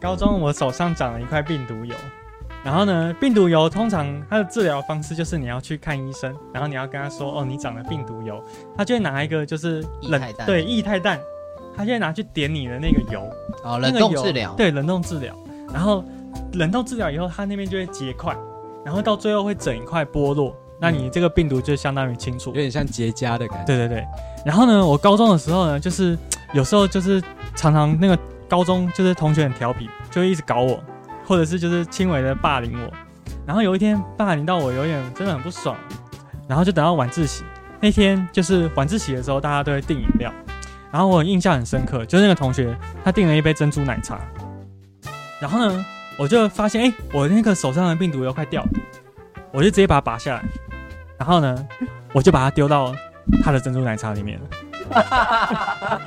[0.00, 1.94] 高中我手上长了一块病毒油。
[2.62, 8.44] 然后呢，病毒油通常它的治疗方式就是你要去看医生，然后你要跟他说哦，你长了病毒油，
[8.76, 11.18] 他就会拿一个就是冷对液态氮，
[11.74, 13.22] 他就会拿去点你的那个油，
[13.64, 15.34] 哦，冷冻治疗，对，冷冻治疗。
[15.72, 16.04] 然后
[16.52, 18.36] 冷冻治疗以后，它那边就会结块，
[18.84, 23.64] 然后到最后会整一块剥落，那你这个病毒就相当于清除，有点像结痂的感觉。
[23.66, 24.04] 对对对。
[24.44, 26.16] 然后呢，我高中的时候呢，就是
[26.54, 27.22] 有时候就是
[27.54, 30.82] 常常那个高中就是同学很调皮，就会一直搞我，
[31.26, 32.90] 或者是就是轻微的霸凌我。
[33.46, 35.76] 然后有一天霸凌到我有点真的很不爽，
[36.48, 37.44] 然后就等到晚自习
[37.80, 40.32] 那天，就是晚自习的时候，大家都会订饮料，
[40.90, 44.18] 然后我印象很深刻，就是那个同学他订了一杯珍珠奶茶。
[45.40, 45.84] 然后呢，
[46.18, 48.68] 我就发现，哎，我那个手上的病毒又快掉了，
[49.52, 50.44] 我就直接把它拔下来，
[51.20, 51.54] 然后呢，
[52.14, 52.94] 我就把它丢到
[53.44, 54.46] 他的珍珠奶茶里面了。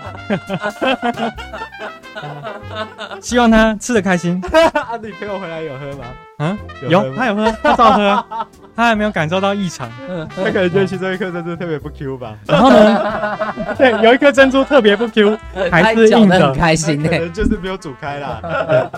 [3.21, 4.41] 希望他吃的开心。
[4.73, 6.05] 啊，你陪我回来有喝吗？
[6.39, 6.57] 嗯，
[6.89, 8.25] 有，他有喝，他照喝，
[8.75, 9.87] 他还没有感受到异常。
[10.35, 12.35] 他可能觉得其中一颗珍珠特别不 Q 吧。
[12.47, 13.37] 然后呢，
[13.77, 15.37] 对，有一颗珍珠特别不 Q，
[15.71, 17.07] 还是硬的，很开心呢。
[17.07, 18.41] 可能就是没有煮开啦，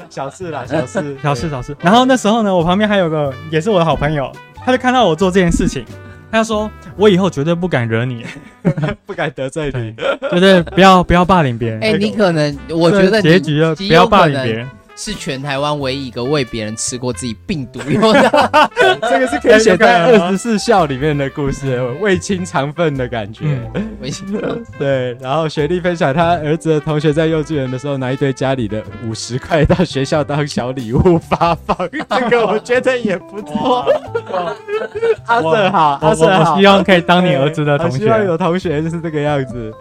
[0.10, 1.76] 小事啦，小事，小事，小事。
[1.82, 4.32] 然后那时候呢，我旁边还有个也是我的好朋友，
[4.66, 5.86] 他就看到我做这件事情。
[6.32, 8.26] 他就说：“我以后绝对不敢惹你，
[9.06, 9.96] 不敢得罪你，
[10.32, 11.80] 绝对不要不要霸凌别人。
[11.82, 18.70] 哎、欸，你可能我觉得结局要，不要霸凌别人。”是全台湾唯一一个为别人吃过自己病毒用的，
[19.02, 23.60] 这个是可以写在 二十四孝里面的故事，为亲肠粪的感觉。
[24.02, 24.26] 为亲
[24.80, 31.78] 对，然后雪莉分享他儿子的同学在幼稚园的时候拿一堆家里的五十块到学校当小礼物发放，
[32.10, 33.86] 这个我觉得也不错。
[35.26, 39.74] 阿瑟好，阿瑟好，我希望可以当你儿子的同学，希望有同学就是这个样子。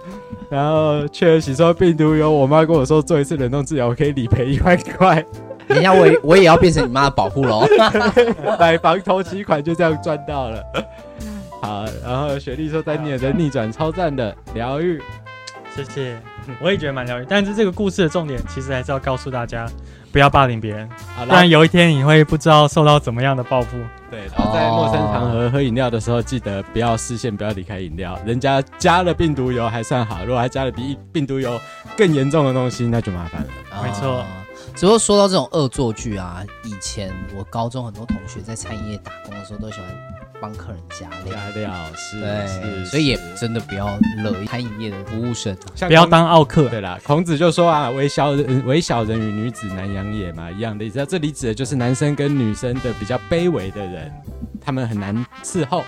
[0.55, 5.20] 然后确洗刷病毒有，我妈跟我说做一次冷冻治疗我可以理赔一万块。
[5.66, 7.66] 等一下我我也要变成你妈的保护喽，
[8.57, 10.62] 买房投期款就这样赚到了。
[11.61, 15.02] 好，然后雪莉说丹尼尔的逆转超赞的疗愈，
[15.74, 16.16] 谢谢，
[16.61, 17.26] 我也觉得蛮疗愈。
[17.28, 19.66] 但是这个故事的重点其实还是要告诉大家，
[20.14, 20.88] 不要霸凌别人，
[21.26, 23.76] 不然有一天你会不知道受到怎么样的报复。
[24.08, 28.16] 对，然后在陌生场合喝饮料的时候，记得不要视线不要离开饮料。
[28.24, 31.60] 人家加了病毒油还算好，如果还加了比病毒油
[31.96, 33.48] 更严重的东西，那就麻烦了。
[33.82, 34.24] 没错。
[34.76, 39.88] 只不过说到这种恶作剧啊，以前我高中很多同学在餐饮业打工的时候，都喜欢
[40.41, 41.35] 帮客人加料。
[41.35, 45.57] 加料是，对，所以也真的不要惹餐饮业的服务生，
[45.87, 46.68] 不要当奥客。
[46.68, 51.05] 对啦，孔子就说啊，微小人，微小人与女子难养也嘛，一样的意思。
[51.07, 54.12] 这里指的就是男生跟女生的比较卑微的人，
[54.61, 55.85] 他们很难伺候，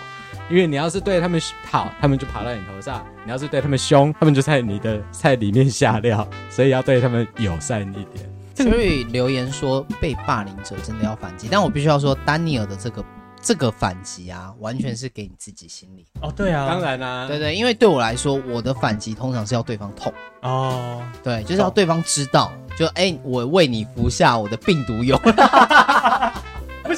[0.49, 1.39] 因为你要是对他们
[1.69, 8.29] 好，他们就爬到你头上；你要是对他们凶，他们就在你的菜里面下料，所以要对他们友善一点。
[8.55, 13.05] 所以留言说被霸凌者真的要反击，但我必须要说，丹尼尔的这个
[13.41, 16.05] 这个反击啊，完全是给你自己心理。
[16.21, 20.13] 哦，对啊，当然啦、啊，对对，因为对我来说，我的反击通常是要对方痛。
[20.41, 25.19] 哦，对，就是要对方知道，就哎、欸，我为你服下我的病毒油。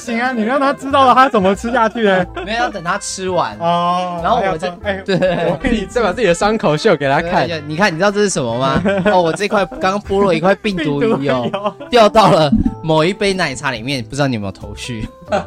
[0.00, 0.32] 不行啊！
[0.32, 2.26] 你让他知道了，他怎么吃下去的？
[2.46, 4.18] 没有，要等他吃完哦。
[4.22, 5.16] 然后我再哎，对，
[5.50, 7.46] 我可以再把自己的伤口秀给他看。
[7.68, 8.82] 你看，你知道这是什么吗？
[9.12, 11.50] 哦，我这块刚刚剥落一块病毒油，
[11.90, 12.50] 掉到了
[12.82, 15.06] 某一杯奶茶里面，不知道你有没有头绪？
[15.30, 15.42] 嗯，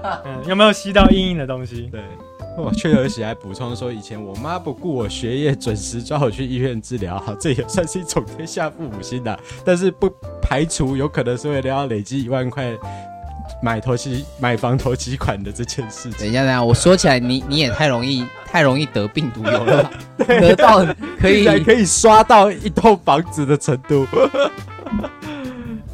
[0.47, 1.89] 有没有吸到硬硬的东西？
[1.91, 2.01] 对。
[2.55, 9.39] 我确有喜还补充说，以前我妈不顾我学业，准时抓我去医院治疗，好，这也算是一种天下父母心的。
[9.65, 10.07] 但是不
[10.39, 12.71] 排除有可能是为了要累积一万块。
[13.63, 19.89] 买头期买房头期款的这件事情，等一下，等一下，我说起来，你你也太容易太容易得病毒油了，
[20.27, 20.85] 得到
[21.17, 24.05] 可以可以刷到一栋房子的程度。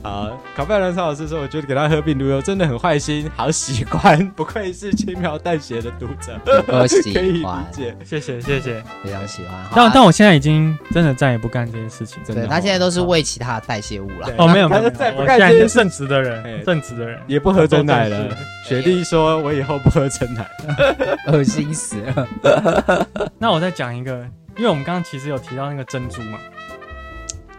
[0.02, 9.54] 好，卡贝伦超老师说，我觉得给他喝病毒油真的很坏心，好喜欢，不愧是轻描淡写的读者，我喜欢， 可以理解，谢谢谢谢，非常喜欢。
[9.76, 14.30] 但但我现在已经真的再也不干这件事情，真的，他现在都是喂其他的代谢物了。
[14.38, 18.34] 哦，没有没有，我现在是正直的人，正直的人也不喝真奶了。
[18.66, 20.50] 雪莉说，我以后不喝真奶，
[21.28, 23.06] 恶心死了。
[23.38, 24.26] 那我再讲一个，
[24.56, 26.40] 因为我们刚刚其实有提到那个珍珠嘛，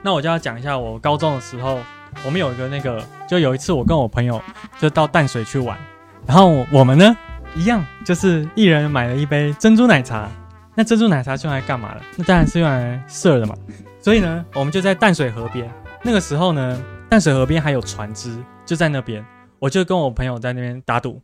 [0.00, 1.78] 那我就要讲一下我高中的时候。
[2.24, 4.40] 我们有一个那个，就有一次我跟我朋友
[4.78, 5.76] 就到淡水去玩，
[6.26, 7.16] 然后我们呢
[7.54, 10.28] 一样，就是一人买了一杯珍珠奶茶。
[10.74, 12.00] 那珍珠奶茶是用来干嘛的？
[12.16, 13.54] 那当然是用来射的嘛。
[14.00, 15.68] 所以呢，我们就在淡水河边。
[16.02, 18.34] 那个时候呢，淡水河边还有船只，
[18.64, 19.22] 就在那边。
[19.58, 21.20] 我就跟我朋友在那边打赌，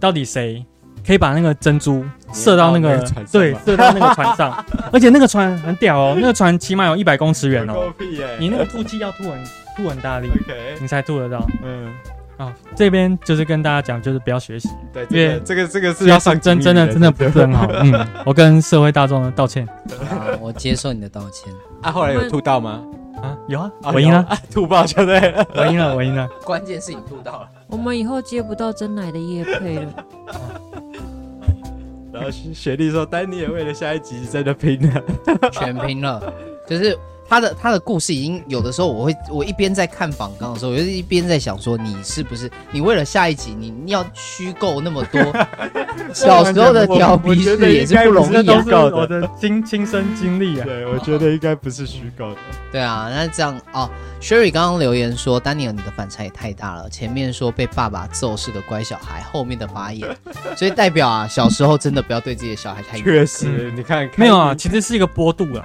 [0.00, 0.64] 到底谁
[1.06, 4.64] 可以把那个珍珠射到那个，那个对，射到那个船上。
[4.92, 7.92] 而且那个船很屌哦，那个船起码有一百公尺远哦。
[8.40, 9.38] 你那个吐气要吐很。
[9.76, 10.80] 吐很大力，Okay.
[10.80, 11.46] 你才吐得到。
[11.62, 11.92] 嗯，
[12.38, 14.70] 啊，这边就是跟大家讲，就是不要学习。
[14.92, 17.68] 对，因为这个这个是要上真真的真的不是很好。
[17.84, 19.68] 嗯，我跟社会大众道歉。
[20.08, 21.52] 好，我接受你的道歉。
[21.82, 22.82] 啊，后来有吐到吗？
[23.22, 26.26] 啊，有啊，我赢了，吐爆就对了， 我赢了，我赢了。
[26.44, 27.48] 关键是你吐到了。
[27.68, 29.92] 我们以后接不到真奶的夜配了。
[32.12, 35.02] 然后雪莉说：“丹尼也为了下一集真的拼了，
[35.52, 36.32] 全拼了，
[36.66, 36.96] 就是。”
[37.28, 45.20] 他的他的故事已经有的时候，我会我一边在看访纲的时候，我就一边在想说，你是不是你为了下一集，你要虚构那么多
[46.14, 48.64] 小时候的调皮事也是不容易啊。
[48.92, 52.36] 我的亲亲身经历啊，对，我觉得应该不是虚构的。
[52.70, 60.08] 对啊，那这样哦，Sherry 刚刚留言说，丹尼尔你的反差也太大了，前面说被爸爸揍是个乖小孩，后面的发言，
[60.56, 65.64] 所以代表啊，小时候真的不要对自己的小孩太确实，你看没有啊，其实是一个波度啊。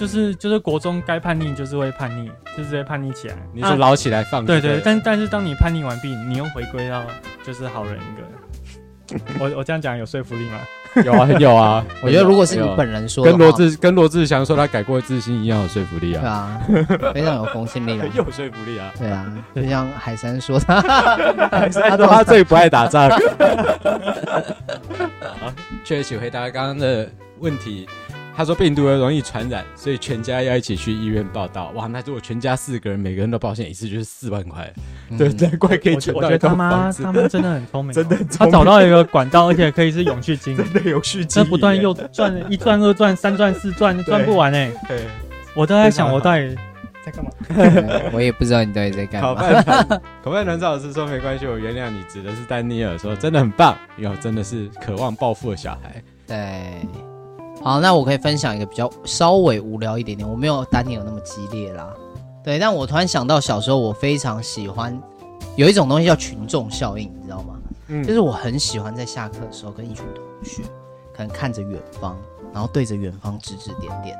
[0.00, 3.36] 就是就是国中该叛逆就是会叛逆，就是会叛逆起来。
[3.52, 4.46] 你说捞起来放？
[4.46, 7.02] 对对，但但是当你叛逆完毕，你又回归到
[7.44, 8.22] 就是好人一个。
[9.38, 10.58] 我 我这样讲有说服力吗？
[11.04, 11.84] 有啊，很有啊。
[12.02, 16.62] 我觉得如果是你本人说，跟罗志跟罗志祥说他改过自新一样有说服力啊。
[16.66, 18.90] 对啊， 非常有公信力啊，有说服力啊。
[18.98, 20.80] 对啊，就像海山说他，
[21.50, 23.10] 海山说他最不爱打仗。
[23.10, 23.18] 好，
[25.84, 27.06] 确实回答刚刚的
[27.40, 27.86] 问题。
[28.40, 31.70] 他说病毒又容易传染，所以全家要一起去医院报道。
[31.74, 34.72] 哇，那如果全家四个人，每个人都保险一次，就是四万块。
[35.10, 36.22] 嗯、对，难怪可以存到。
[36.22, 44.72] 我觉得他妈他们真的很聪明， 真的，他找到一个管道，而且可以是永续金，真的永续金，不断又赚一赚二赚三赚四赚，赚不完哎。
[44.88, 45.04] 对，
[45.54, 46.56] 我都在想，我到底
[47.04, 47.30] 在干嘛？
[48.10, 49.34] 我也不知道你到底在干嘛。
[50.24, 52.02] 口饭团 老师说没关系，我原谅你。
[52.04, 56.02] 指的是丹尼尔说真的很棒，有，真的是渴望暴富的小孩。
[56.26, 56.88] 对。
[57.62, 61.92] 好，那我可以分享一个比较稍微无聊一点点，我没有丹尼尔那么激烈啦。
[62.42, 64.98] 对，但我突然想到小时候我非常喜欢
[65.56, 67.54] 有一种东西叫群众效应，你知道吗？
[67.88, 70.62] 嗯，就是我很喜欢在下课的时候跟一群同学，
[71.12, 72.16] 可可能看着远方，
[72.50, 74.16] 然后对着远方指指点点。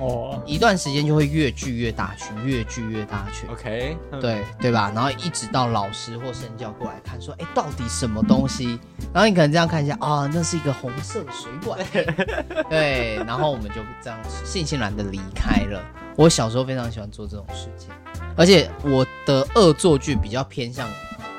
[0.00, 3.48] 哦，一段时间就会越聚越大群，越聚越大群。
[3.50, 4.90] OK，对对吧？
[4.94, 8.78] 然后一直到老师或身教过来看，说，哎，到底什么东西？
[9.12, 11.78] 然后你可能这样看一下，啊，那是一个红色的水管。
[12.68, 15.80] 对，然后我们就这样悻悻然的离开了。
[16.16, 17.90] 我小时候非常喜欢做这种事情，
[18.36, 20.88] 而且我的恶作剧比较偏向，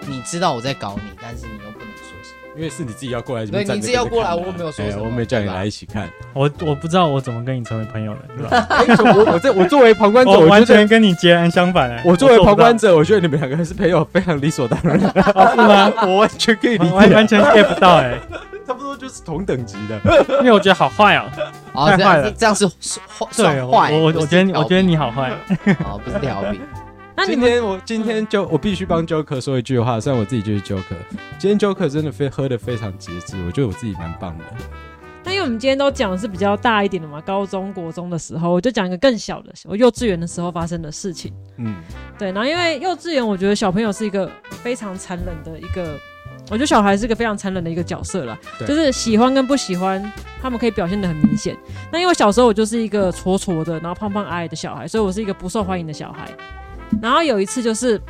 [0.08, 1.75] 你知道我在搞你，但是你又。
[2.56, 6.10] 因为是你自己要过来，对，你自己要过来，我没有说，我没叫你来一起看。
[6.34, 9.14] 我我不知道我怎么跟你成为朋友的，是吧？
[9.14, 12.00] 我我这我作为旁观者，我完全跟你截然相反。
[12.06, 15.06] 我作为旁观者，我觉得你们两个人是朋友，非常理所当然， 是
[15.58, 15.92] 吗？
[16.04, 18.18] 我完全可以理解，完完全 get 不到，哎，
[18.66, 20.00] 差不多就是同等级的。
[20.40, 21.30] 因为我觉得好坏哦，
[21.90, 25.30] 太坏了，这样是坏，对，我我我觉得我觉得你好坏，
[25.84, 26.62] 哦，不是调皮。
[27.18, 30.98] 那今天我今天就我必须帮 Joker 说一句话，虽然我自己就是 Joker，
[31.40, 34.44] 今天 Joker 真的非喝的非常节制，我觉得我自己蛮棒的。
[35.24, 41.34] 那因为我们今天都讲的是比较大一点的嘛，高中国中的时候，我就讲一个更小的，我幼稚园的时候发生的事情。
[41.58, 41.78] 嗯，
[42.20, 42.32] 对。
[42.32, 44.30] 然后因为幼稚园，我觉得小朋友是一个
[44.62, 45.98] 非常残忍的一个，
[46.52, 48.38] 我觉得小孩是一个非常残忍的一个角色啦，
[48.68, 50.00] 就是喜欢跟不喜欢，
[50.44, 51.58] 他们可以表现的很明显。
[51.92, 56.30] 那因为小时候我就是一个矬矬的，然后胖胖矮矮的小孩，所以我是一个不受欢迎的小孩。
[57.02, 58.02] 然后有一次就是，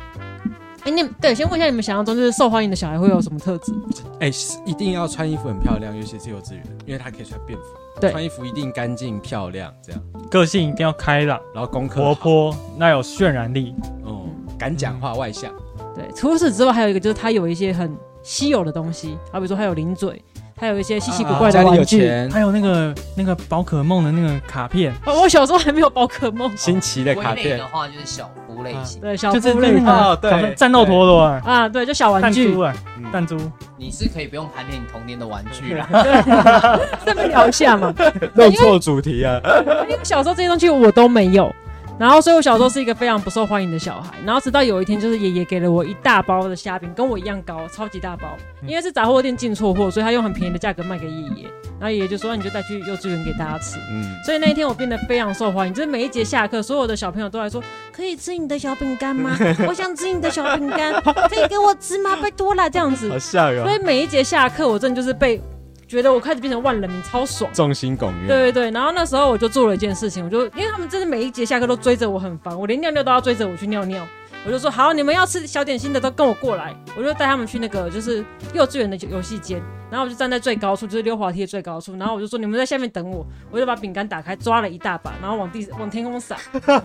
[0.84, 3.72] 哎，你对，先问一下你们想象中就是受欢迎的小孩会有什么特质？
[4.20, 4.30] 哎，
[4.64, 7.64] 一定要穿衣服很漂亮，尤其是幼稚园，因为他可以穿便服。
[8.00, 10.02] 对，穿衣服一定干净漂亮，这样。
[10.30, 13.74] 个性一定要开朗，然后功课活泼，那有渲染力，
[14.04, 14.26] 哦，
[14.58, 15.50] 敢讲话，外向。
[15.94, 20.22] 对，除此之外还有一个就是他有一些很稀有的东西，好比说他有零嘴。
[20.58, 24.90] 还有一些稀奇古怪的玩具，还有那个那个宝可梦的那个卡片。
[25.04, 26.50] 哦我小时候还没有宝可梦。
[26.56, 29.84] 新奇的卡片的话就是小夫类型，对小夫类型，
[30.22, 32.46] 对战斗陀螺啊，对，就小玩具。
[32.46, 32.74] 弹珠啊，
[33.12, 33.36] 弹珠。
[33.76, 35.86] 你是可以不用盘点你童年的玩具了，
[37.04, 37.92] 这么聊一下嘛。
[38.34, 39.38] 弄错主题啊！
[39.82, 41.54] 因为小时候这些东西我都没有。
[41.98, 44.12] 然后，所以我小时候是一个非常不受欢迎的小孩。
[44.24, 48.36] 然后，直到有一天，就是爷爷给了我一大包的虾饼，跟我一样高，超级大包。
[48.66, 51.44] 因为是杂货店进错货，所以他用很便宜的价格卖给爷爷。
[51.78, 54.14] 然后爷爷就说：“你就带去幼稚园给大家吃。”嗯。
[54.24, 59.36] 所以那一天我变得非常受欢迎，就是每一节下课，所有的小朋友都来说：“可以吃你的小饼干吗？
[59.66, 62.16] 我想吃你的小饼干，可以给我吃吗？
[62.20, 63.62] 拜托啦，这样子。”好笑哟。
[63.64, 65.40] 所以每一节下课，我真的就是被。
[65.88, 68.26] 觉得我开始变成万人迷，超爽，众星拱月。
[68.26, 74.04] 对对对，然后那时候我就做了一件事情，我就因为他们真的每一节下课都追着我很烦，我连尿尿都要追着我去尿尿，
[74.44, 86.36] 我就说好，你们要吃小点心的都跟我过来，我就带他们去那个就是幼稚园的游戏间，然后我就站在最高处，就是溜滑梯的最高处，然后我就说你们在下面等我，我就把饼干打开，抓了一大把，然后往地往天空撒，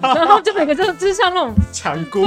[0.01, 2.23] 然后就每个就 就是像那种抢菇。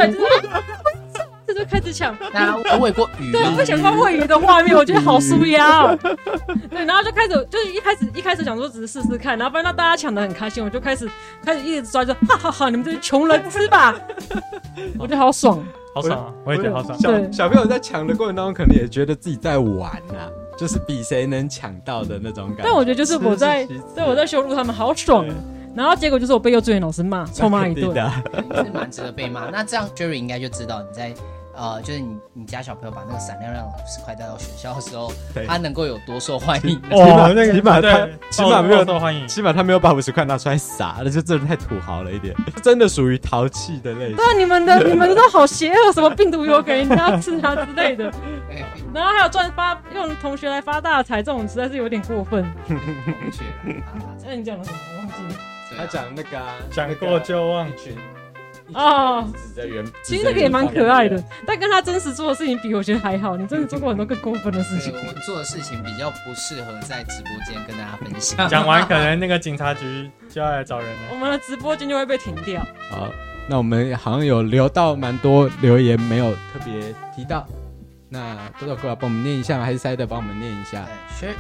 [1.47, 5.99] 这就开始抢， 那我喂过鱼，对，我想过喂鱼的画面，我觉得好舒压哦。
[6.71, 11.09] 对，然后就开始，就是一开始一开始想说只是试试看，然后发现到大家抢得很开心，我就开始
[11.45, 13.95] 开始一直抓，着哈哈哈，你们这些穷人吃吧，
[14.99, 15.63] 我觉得好爽，
[15.95, 16.99] 好爽啊，我也觉得好爽。
[16.99, 22.63] 小，小朋友在抢的过程当中，可能也觉得自己在玩啊，就是比谁能抢到的那种感觉。
[22.65, 25.27] 但我觉得就是我在，对，我在羞辱他们，好爽。
[25.77, 27.93] 然后结果就是我被幼稚园老师骂，臭骂一顿，
[28.55, 29.51] 是蛮值得被骂。
[29.51, 31.13] 那这样 Jerry 应该就知道你在。
[31.57, 35.13] 呃，就是你你家小朋友把那个闪亮亮的五十块带到学校的时候，
[35.47, 36.77] 他能够有多受欢迎？
[36.91, 44.17] 哦，那个起码他起码没有受欢迎，起码他没有把五十块拿出来撒，那就真的太土豪了一点，真的属于淘气的类型。
[44.17, 48.13] 对，你们的你们的都好邪恶，什么病毒有给人家吃啊之类的。
[48.93, 52.45] 然后还有赚发用同学来发大财，这种实在是有点过分。
[52.67, 52.77] 同
[53.31, 53.45] 学，
[54.27, 54.79] 那你讲了什么？
[54.93, 55.41] 我忘记了。
[55.77, 56.39] 他讲那个
[56.71, 57.69] 讲过就忘。
[58.79, 59.33] 哦，
[60.03, 63.37] 其实那个也蛮可爱的，但跟他真实做的事情比，我觉得还好。
[63.37, 64.93] 你真的做过很多更过分的事情。
[64.99, 68.47] 我们做的事情比较不适合在直播间跟大家分享。
[68.51, 72.61] 讲完可能那个警察局就要来找人了，我们的直播间就会被停掉。
[72.91, 73.09] 好，
[73.49, 77.47] 那我们好像有留到蛮多留言没有特别提到，
[78.09, 79.65] 那多少过来帮我们念一下吗？
[79.65, 80.85] 还是塞德帮我们念一下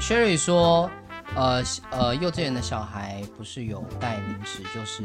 [0.00, 0.88] ？Sherry 说，
[1.34, 5.02] 呃呃，幼稚园的小孩不是有带零食就是。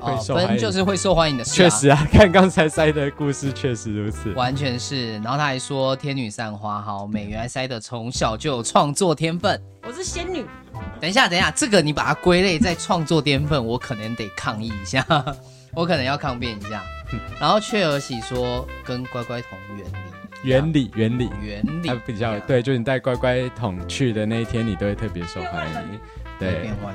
[0.00, 5.14] 哦，分就是会受欢迎的事，确实啊， 看刚才塞的故事确实如此，完全是。
[5.18, 9.60] 然后他还说天女散花好美，原来塞的从小就有创作天分。
[9.86, 10.44] 我是仙女。
[11.00, 15.04] 等一下，等一下，这个你把它归类在创作天分，我可能得抗议一下，
[15.74, 16.82] 我可能要抗辩一下。
[17.40, 19.50] 然后雀儿喜说跟乖乖桶
[20.42, 26.00] 原理，原理，原理，原理，它比较对，就是你带乖乖桶去的那一天，你都会特别受欢迎。
[26.38, 26.92] 对，变换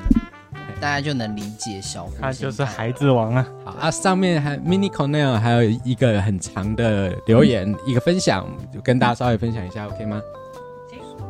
[0.80, 3.46] 大家就能理解小夫，他就是孩子王啊！
[3.64, 10.20] 好啊，上面还 Mini Cornell 还有一个很长的留言，嗯、一个分享，就跟大家稍微分享一下，OK 吗？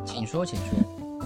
[0.05, 0.65] 请说，请说。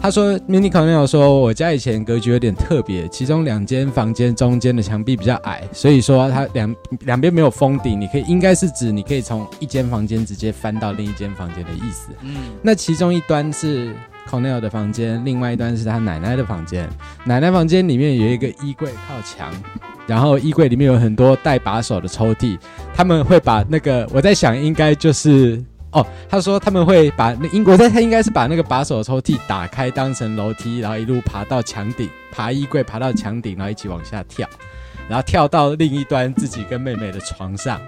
[0.02, 12.10] 他说，Mini Cornell 说，我家以前格局有点特别，其中两间房间中间的墙壁比较矮，所以说它两两边没有封顶，你可以应该是指你可以从一间房间直接翻到另一间房间的意思。
[12.22, 13.96] 嗯，那其中一端是
[14.30, 16.90] Cornell 的房间，另外一端是他奶奶的房间。
[17.24, 19.54] 奶奶房间里面有一个衣柜靠墙，
[20.08, 22.58] 然后衣柜里面有很多带把手的抽屉，
[22.94, 25.64] 他们会把那个我在想应该就是。
[25.92, 34.46] 哦，他说他们会把那英国在他应该是把那个把手抽屉打开当成楼梯，然后一路爬到墙顶，爬衣柜爬到墙顶，然后一起往下跳，
[35.08, 37.80] 然后跳到另一端自己跟妹妹的床上，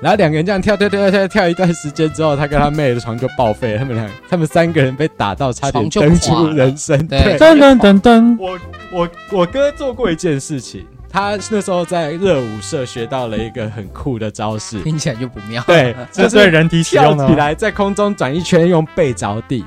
[0.00, 7.06] 然后两个人这样跳跳跳跳跳，跳一段时间之后，他跟他妹的床就报废了，他们两他们三个人被打到差点登出人生。
[7.06, 8.58] 对，噔噔噔噔，我
[8.92, 10.86] 我我哥做过一件事情。
[11.08, 15.62] 他那时候在热舞社学到了一个很酷的招式，听起来就不妙。
[15.66, 19.64] 对，就是对人体跳起来，在空中转一圈，用背着地。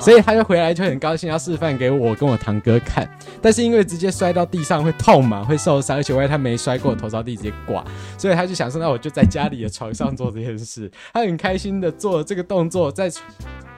[0.00, 3.08] 所以他就回来就很高兴，要示范给我跟我堂哥看。
[3.40, 7.84] 但是因为直接摔到地上会痛嘛，会受伤，而且万一他没摔过，头着地直接挂，
[8.16, 10.90] 所以他就想说，那我就在家里的床上做这件事。
[11.12, 13.10] 他很开心的做了这个动作，在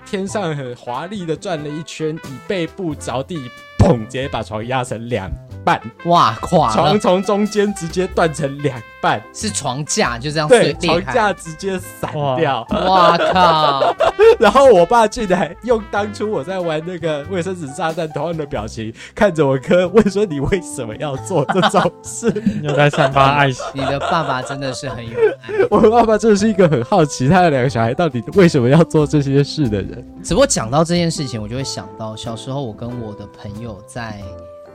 [0.06, 5.30] 天上很华丽的转了一圈，以背部着地，砰，直接把床压成两。
[5.64, 6.74] 半哇，垮了！
[6.74, 12.66] 床从中间直接断成两半，是床架就这样对，床架直接散掉。
[12.70, 13.94] 哇靠！
[14.38, 23.64] 然后我爸竟然用当初我在玩那个卫生纸炸弹同样的表情看着我哥，问说：“你为什么要做这种事？”又在散发爱心。
[23.72, 25.12] 你的爸爸真的是很有
[25.42, 25.66] 爱。
[25.70, 30.04] 我的爸爸真的是一个很好奇他的两个小孩到底为什么要做这些事的人。
[30.22, 34.20] 只不过讲到这件事情，我就会想到小时候我跟我的朋友在。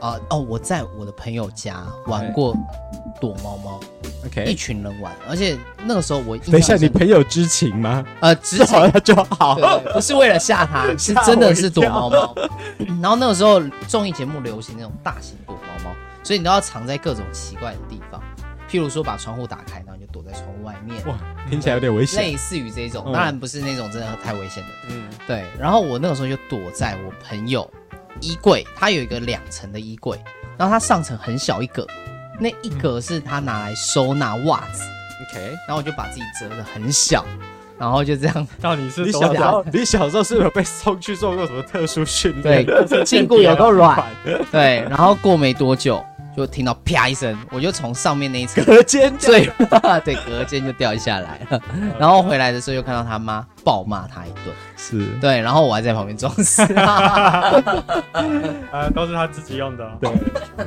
[0.00, 0.38] 啊、呃、哦！
[0.38, 2.56] 我在我的朋友家玩过
[3.20, 3.80] 躲猫猫
[4.24, 8.04] ，OK，一群人玩，而且那个时候我等一下，你朋友知情吗？
[8.20, 9.56] 呃，知情 就好，
[9.92, 12.34] 不是为了吓他， 是真的是躲猫猫。
[13.00, 18.22] 然后那个时候综艺节目流行那种大型躲猫猫，所以你都要藏在各种奇怪的地方，
[18.70, 21.06] 譬如说把窗户打开，然后你就躲在窗户外面。
[21.06, 21.14] 哇，
[21.50, 22.22] 听起来有点危险。
[22.22, 24.68] 类似于这种，当然不是那种真的太危险的。
[24.88, 25.44] 嗯，对。
[25.58, 27.70] 然后我那个时候就躲在我朋友。
[28.20, 30.18] 衣柜，它有一个两层的衣柜，
[30.56, 31.86] 然后它上层很小一格，
[32.38, 34.82] 那一格是他拿来收纳袜子。
[35.30, 37.24] OK，然后我就把自己折的很小，
[37.78, 38.48] 然后就这样。
[38.60, 39.64] 到底是你小时候？
[39.72, 42.64] 你小时候是不是有被送去做过什么特殊训练？
[42.64, 44.02] 对， 胫骨有够软。
[44.50, 46.04] 对，然后过没多久。
[46.36, 49.50] 就听到啪一声，我就从上面那一层隔间，对，
[50.04, 51.60] 对，隔间就掉下来了。
[51.98, 56.62] 然后回来的时候又看到他妈暴骂他一顿，是对，然后我还在旁边装死。
[58.72, 59.90] 呃， 都是他自己用的。
[60.00, 60.10] 对，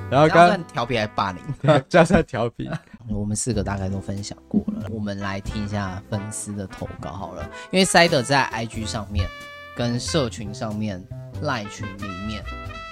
[0.10, 1.42] 然后刚刚调皮还霸凌，
[1.88, 2.70] 这样算调皮。
[3.10, 9.28] 我们四个大概都分享过了，我们来听一下粉丝的投稿好了，因为塞德在 IG 上面
[9.76, 11.04] 跟社群上面
[11.42, 12.42] 赖群里面。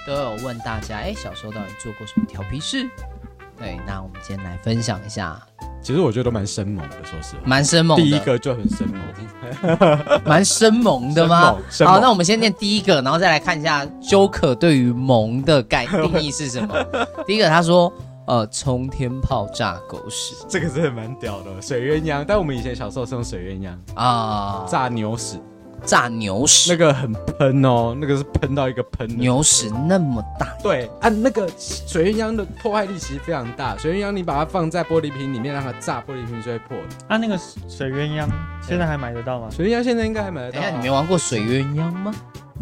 [0.06, 2.88] 都有问大家，哎，小时候到底做过什么调皮事？
[3.58, 5.40] 对，那我们今天来分享一下。
[5.80, 8.04] 其实我觉得都蛮生猛的，说实话，蛮生猛的。
[8.04, 11.56] 第一个就很生猛，蛮生猛的吗？
[11.84, 16.74] 好，那我们先念第一个，然后再来看一下 Joker 对于“萌”的概定义是什么。
[17.26, 17.92] 第一个，他说，
[18.26, 22.24] 呃，冲天炮炸狗屎，这个真的蛮屌的，水鸳鸯。
[22.26, 25.40] 但我们以前小时候是用水鸳鸯啊，炸牛屎。
[25.84, 29.08] 炸牛屎，那个很喷哦，那个是喷到一个喷。
[29.18, 33.76] 牛屎那么大，对啊，那个水鸳鸯的破坏力其实非常大。
[33.76, 36.84] 水鸳鸯你把它放在玻璃瓶里面，让它炸，玻璃瓶就会破的。
[37.08, 37.36] 啊，那个
[37.68, 38.26] 水鸳鸯
[38.62, 39.48] 现在还买得到吗？
[39.50, 40.60] 水鸳鸯现在应该还买得到。
[40.60, 42.14] 哎，你没玩过水鸳鸯吗？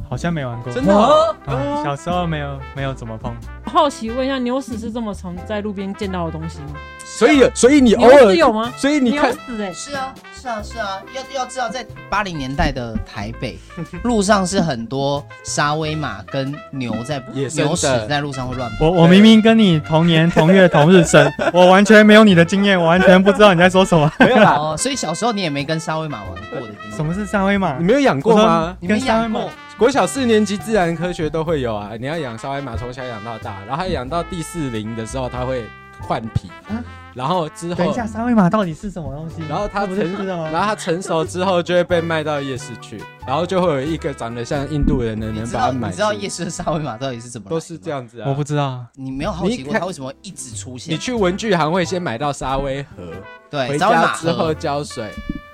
[0.08, 1.84] 好像没玩过，真的、哦啊？
[1.84, 3.32] 小时候没有，没有怎么碰。
[3.72, 6.74] 好奇问一下，牛屎是这么常在路边见到的东西吗？
[7.04, 8.72] 所以，所以你偶尔有吗？
[8.76, 9.32] 所以你看，
[9.72, 13.58] 是啊，是啊，是啊，要要知道，在八零年代的台北
[14.04, 17.22] 路上是很多沙威玛跟牛在
[17.54, 18.86] 牛屎在路上会乱跑。
[18.86, 24.10] 我我明明跟你同年同月同日生， 我完全没有你的经验，我完全不知道你在说什么。
[24.18, 26.96] 没有啦，哦，所以小时候你也没跟沙威玛玩过的经验。
[26.96, 27.76] 什么是沙威玛？
[27.78, 28.76] 你没有养过吗？
[28.80, 29.50] 你没养过？
[29.80, 35.64] 国小四年级自然科学都会有啊，你要养沙威玛，从小养到大，然后养到第四龄的时候，它会
[35.98, 39.36] 换皮，啊、然后之后等一下，沙威玛到底是什么东西？
[39.48, 45.88] 然后它成，然后它成熟之后就会被卖到夜市去，然后就会有一个长得像印度人的人把它买。
[45.88, 47.48] 你知道夜市的沙威玛到底是怎么？
[47.48, 48.84] 都是这样子啊，我不知道。
[48.96, 50.92] 你没有好奇过它为什么一直出现？
[50.92, 53.14] 你去文具行会先买到沙威盒，
[53.48, 55.10] 对，回家之后浇水。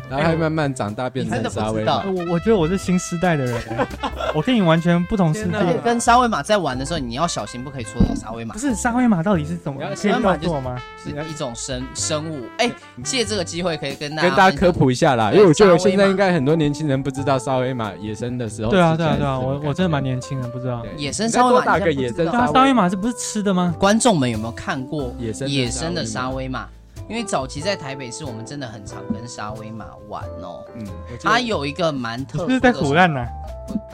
[0.09, 2.05] 然后还慢慢长大变成沙威玛。
[2.05, 3.87] 我我觉得我是新时代的人、欸，
[4.35, 5.57] 我跟你完全不同世界。
[5.57, 8.53] 而且跟沙威玛在玩的时候，你要小心，不可以戳到沙威玛。
[8.53, 9.81] 不是沙威玛到底是怎么？
[9.95, 10.77] 沙威玛就是吗？
[11.03, 12.43] 是一种生生物。
[12.59, 18.71] 哎、欸，借这个机会可以跟大家跟大家科普一下啦，因为我觉得现在应该很多年轻人不知道沙威玛野生的时候。
[18.71, 21.65] 对啊对啊对啊，我我真的蛮年轻的，不知道野生沙威玛。
[21.65, 23.75] 大个野生沙威玛这不是吃的吗？
[23.79, 26.67] 观众们有没有看过野生野生的沙威玛？
[27.09, 30.65] 因为早期在台北市，我们真的很常跟沙威玛玩哦。
[30.75, 30.87] 嗯，
[31.23, 32.55] 它有一个蛮特殊的。
[32.55, 33.25] 是在虎烂呢？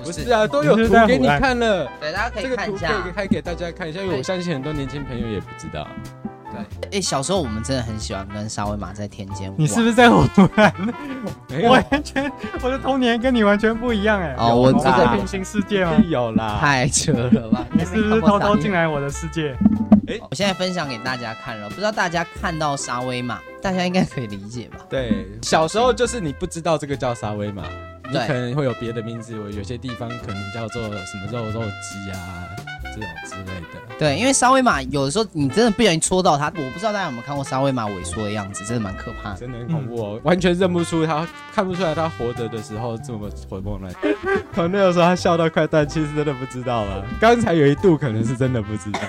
[0.02, 1.86] 不是啊，都有图给你看了。
[2.00, 2.88] 对，大家可以看一下。
[2.88, 5.86] 这个图可以开给大家看一下，因为我相信很多年轻朋友也不知道。
[6.52, 9.54] 对，哎，小时候我们真的很喜欢跟沙威玛在田间玩。
[9.58, 10.72] 你是不是在唬烂？
[11.48, 12.30] 没有，完全
[12.62, 14.34] 我的童年跟你完全不一样哎。
[14.38, 15.92] 哦，我在平行世界吗？
[16.08, 17.66] 有啦，太扯了吧？
[17.72, 19.56] 你是不是偷偷进来我的世界？
[20.08, 24.78] 哎，我现在分享给大家看了，不知道大家看到沙威玛，大家应该可以理解吧？
[24.88, 27.62] 对，小时候就是你不知道这个叫沙威玛，
[28.10, 32.48] 你可能会有别的名字，我有些地方可能叫做什么肉肉鸡啊
[32.94, 33.96] 这种之类的。
[33.98, 44.10] 对，因为沙威玛有的时候你真的不小心戳到它，我不知道大家有没有看过沙威玛萎缩的样子，真的蛮可怕的，真的很恐怖哦，完全认不出它，看不出来它活着的时候这么活蹦乱跳。
[44.56, 47.04] 我 那个时候他笑到快断气，是真的不知道了。
[47.20, 49.00] 刚才有一度可能是真的不知道。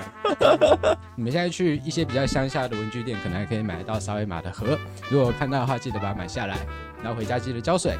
[1.16, 4.78] 你们现在去一些比较乡下的文具店，可能还可以买得到沙威玛的盒。
[5.08, 6.56] 如果看到的话，记得把它买下来，
[7.02, 7.96] 然后回家记得浇水。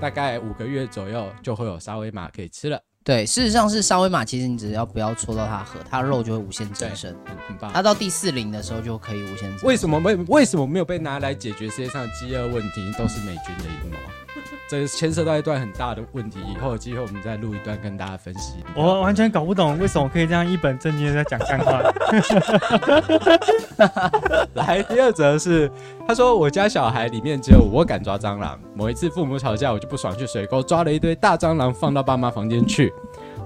[0.00, 2.80] 大概五个月左右就会有沙威玛可以吃了。
[3.02, 7.70] 对，事实上是沙威玛，其实你只要不要戳到它的核，它肉就会无限增生，很很棒。
[7.72, 9.68] 它到第四龄的时候就可以无限增生。
[9.68, 12.92] 为什么没为什么没有被拿来解决世界上的饥饿问题？
[12.98, 13.96] 都是美军的阴谋。
[14.68, 18.54] 这牵涉到一段很大的问题，以后有机会我们再录一段跟大家分析。
[18.76, 21.82] 我完全搞不懂为什么可以这样一本正经的在讲干话。
[24.54, 25.68] 来，第二则是，
[26.06, 28.56] 他说我家小孩里面只有我敢抓蟑螂。
[28.76, 32.92] 某一次父母吵架，我就不爽去水沟抓了一堆大蟑螂放到爸妈房间去。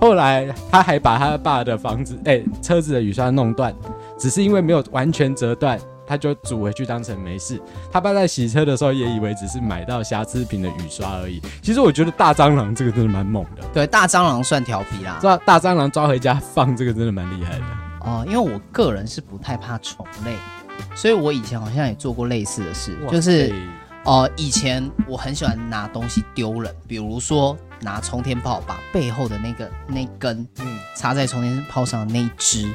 [0.00, 3.74] 后来他还把他爸的房子，哎、欸，车子的雨刷弄断，
[4.18, 5.78] 只是因为没有完全折断。
[6.06, 7.58] 他就煮回去当成没事。
[7.90, 11.40] 他爸在洗车的时候也以为只是买到瑕疵品的雨刷而已。
[11.62, 13.62] 其实我觉得大蟑螂这个真的蛮猛的。
[13.72, 15.16] 对，大蟑螂算调皮啦。
[15.18, 17.64] 抓大蟑螂抓回家放，这个真的蛮厉害的。
[18.00, 20.36] 哦，因为我个人是不太怕虫类，
[20.94, 23.54] 所以我以前好像也做过类似的事，就是哦、
[24.04, 32.68] 呃，以前我很喜欢拿东西丢人，比如说拿冲天炮把背后的那个那根嗯插在冲天炮上的那一支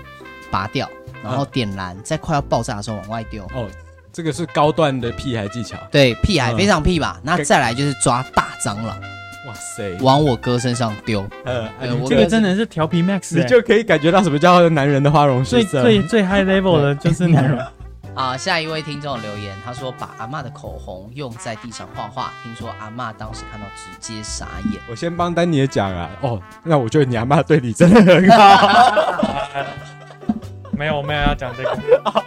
[0.51, 0.89] 拔掉。
[1.21, 3.43] 然后点燃，在快要爆炸的时候往外丢。
[3.53, 3.67] 哦，
[4.13, 5.77] 这个是高段的屁孩技巧。
[5.91, 7.19] 对，屁孩非常屁吧？
[7.21, 8.97] 那再来就是抓大蟑螂。
[9.45, 9.97] 哇塞！
[9.99, 11.27] 往我哥身上丢。
[11.43, 11.69] 呃，
[12.07, 15.81] 这个真的是调皮 max，你就可以感觉到什么叫男人的花容失色。
[15.81, 17.67] 最最最 high level 的就是男人。
[18.19, 24.81] 啊，下一位听众留言，他说把阿嬷的口红用在地上画画，听说阿嬷当时看到直接傻眼。
[24.89, 26.09] 我先帮丹尼讲啊。
[26.19, 29.63] 哦，那我觉得你阿妈对你真的很好。
[30.75, 31.77] 没有，我没有要讲这个。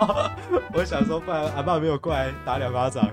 [0.72, 3.07] 我想说，不然阿爸没有过来打两巴掌。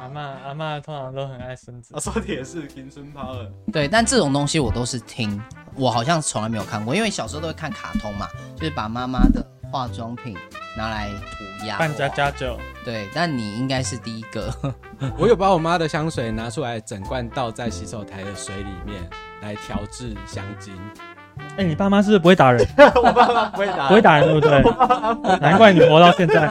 [0.00, 1.96] 阿妈，阿妈通常都很爱孙子。
[1.96, 3.50] 啊，说的也是，金孙抛了。
[3.72, 5.42] 对，但这种东西我都是听，
[5.74, 10.36] 我好像从来没有看过，因为小时候都会看卡通嘛，就是把妈妈的化妆品
[10.76, 11.78] 拿来涂鸦。
[11.78, 12.58] 扮家家酒。
[12.84, 14.52] 对，但你应该是第一个。
[15.16, 19.08] 我有把我妈的香水拿出来，整罐倒在洗手台的水里面
[19.40, 20.74] 来调制香精。
[21.38, 22.66] 哎、欸，你爸妈是不是不会打人？
[22.96, 25.38] 我爸妈不会打，不会打人，对不对？
[25.38, 26.50] 难怪你活到现在，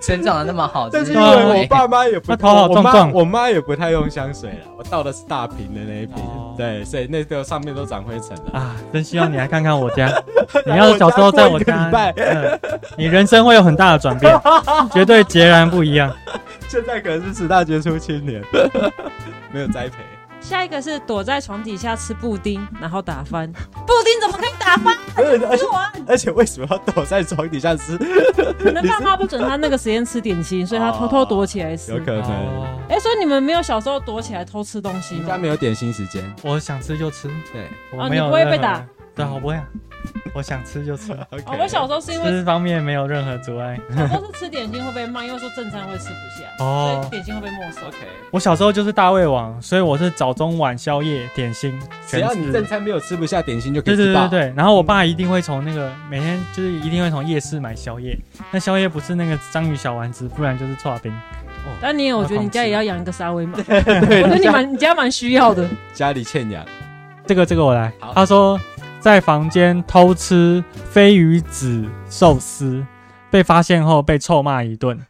[0.00, 0.88] 成长的那么好。
[0.90, 3.12] 但是因为我爸妈也不， 头好壮壮。
[3.12, 6.16] 我妈也不太用香水了，我倒的是大瓶的那一瓶。
[6.16, 8.74] 哦、对，所以那个上面都长灰尘了啊！
[8.90, 10.10] 真希望你来看看我家。
[10.64, 12.58] 你要是小时候在我家，我嗯，
[12.96, 14.34] 你人生会有很大的转变，
[14.92, 16.10] 绝对截然不一样。
[16.68, 18.42] 现在可能是十大杰出青年，
[19.52, 19.96] 没有栽培。
[20.40, 23.50] 下一个是躲在床底下吃布丁，然后打翻。
[23.52, 24.96] 布丁怎么可以打翻？
[25.16, 25.64] 而且
[26.06, 27.98] 而且为什么要躲在床底下吃？
[28.58, 31.92] 可能爸妈不准他那个时间吃点心，所以他偷偷躲起来吃。
[31.96, 32.22] 有可能。
[32.88, 35.20] 哎、欸，所以你们没有小时候躲起来偷吃东西吗？
[35.20, 37.28] 应该没有点心时间，我想吃就吃。
[37.52, 38.84] 对，我没有、啊、你不会被打。
[39.18, 39.66] 对，我不会啊。
[40.32, 41.12] 我想吃就吃。
[41.30, 41.42] Okay.
[41.44, 43.78] 哦，我小时候是因为吃方面没有任何阻碍。
[43.90, 47.88] 小时候是吃点心会被骂，因为说正餐会吃不下，哦，所以点心会被没收。
[47.88, 47.96] OK。
[48.30, 54.04] 我小时候就是大胃王，所以我是早中晚宵夜点心，只要你正餐没有吃不下点心就可以吃。
[54.04, 54.54] 对对对对。
[54.56, 58.16] 然后我爸一定会从那个每天就是一定会从夜市买宵夜，
[58.52, 61.12] 那宵夜不是那个章鱼小丸子，不然就是剉冰。
[61.12, 61.74] 哦。
[61.80, 65.68] 但你也我觉得你家也要养一个沙威玛， 对，我觉得你蛮你家蛮需要的。
[65.92, 66.64] 家里欠养。
[67.26, 67.92] 这个这个我来。
[68.14, 68.58] 他说。
[69.08, 72.84] 在房间偷吃飞鱼子寿司，
[73.30, 75.00] 被发现后被臭骂一顿。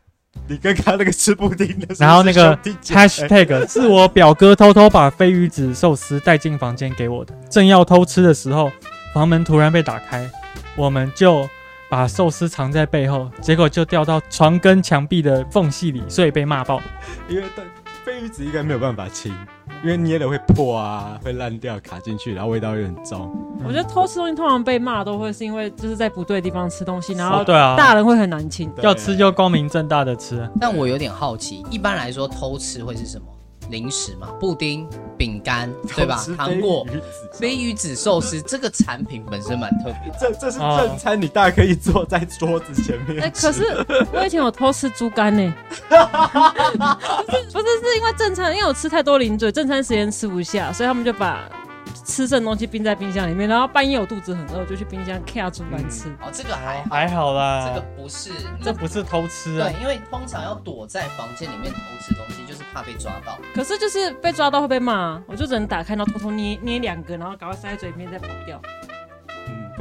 [0.46, 8.70] 你跟刚刚那个吃布丁的，然后那个 hashtag 是我表哥偷偷把飞鱼子寿司带进房间给我的，正要偷吃的时候，
[9.12, 10.30] 房门突然被打开，
[10.76, 11.48] 我们就
[11.90, 16.80] 把寿司藏在背后，结果就掉到床跟墙壁的缝隙里，所以被骂爆。
[17.28, 17.42] 因为
[18.04, 19.34] 飞鱼子应该没有办法清。
[19.82, 23.30] 因为捏了会破啊，会烂掉，卡进去，然后味道又很重。
[23.64, 28.70] 我觉得偷吃东西通常被骂都会是因为就是在不对的地方吃东西，然后对啊，大人会很难清。
[28.82, 30.48] 要吃就光明正大的吃。
[30.60, 33.26] 但我有点好奇，一般来说偷吃会是什么？
[33.70, 36.24] 零食嘛，布丁、饼干，对吧？
[36.36, 36.86] 糖果、
[37.32, 40.12] 飞鱼子寿司 这个产品本身蛮特别。
[40.18, 43.22] 这这是正餐，你大可以坐在桌子前面。
[43.24, 43.64] 哎，可是
[44.12, 45.54] 我以前有偷吃猪肝呢。
[45.88, 51.48] 不是不是，是因为正餐，因为我吃太多零嘴，正餐时间吃不下，所以他们就把。
[52.08, 56.08] 吃剩东西冰在冰箱里面，然后半夜我肚子很饿，就去冰箱开煮饭吃。
[56.22, 58.32] 哦，这个还好还好啦，这个不是，
[58.62, 59.68] 这不是偷吃啊。
[59.68, 63.38] 对，因为通常要躲在房间里面偷吃东西，就是怕被抓到。
[63.54, 68.60] 可是就是被抓到会被骂，我就只能打开，然后偷偷捏捏两个，然后赶快塞在嘴里面再跑掉。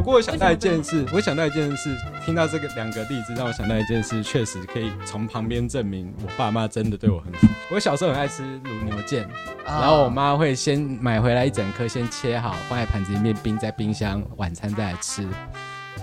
[0.07, 1.93] 我想到一件事，我想到一件事，
[2.25, 7.39] 听到这个两个例子，让我想到一件事，确实可以从旁边证明我爸妈真的对我很好。
[7.69, 9.27] 我小时候很爱吃卤牛腱，
[9.65, 15.27] 然后我妈会先买回来一整颗，先切好放在盘子里面冰在冰箱，晚餐再来吃。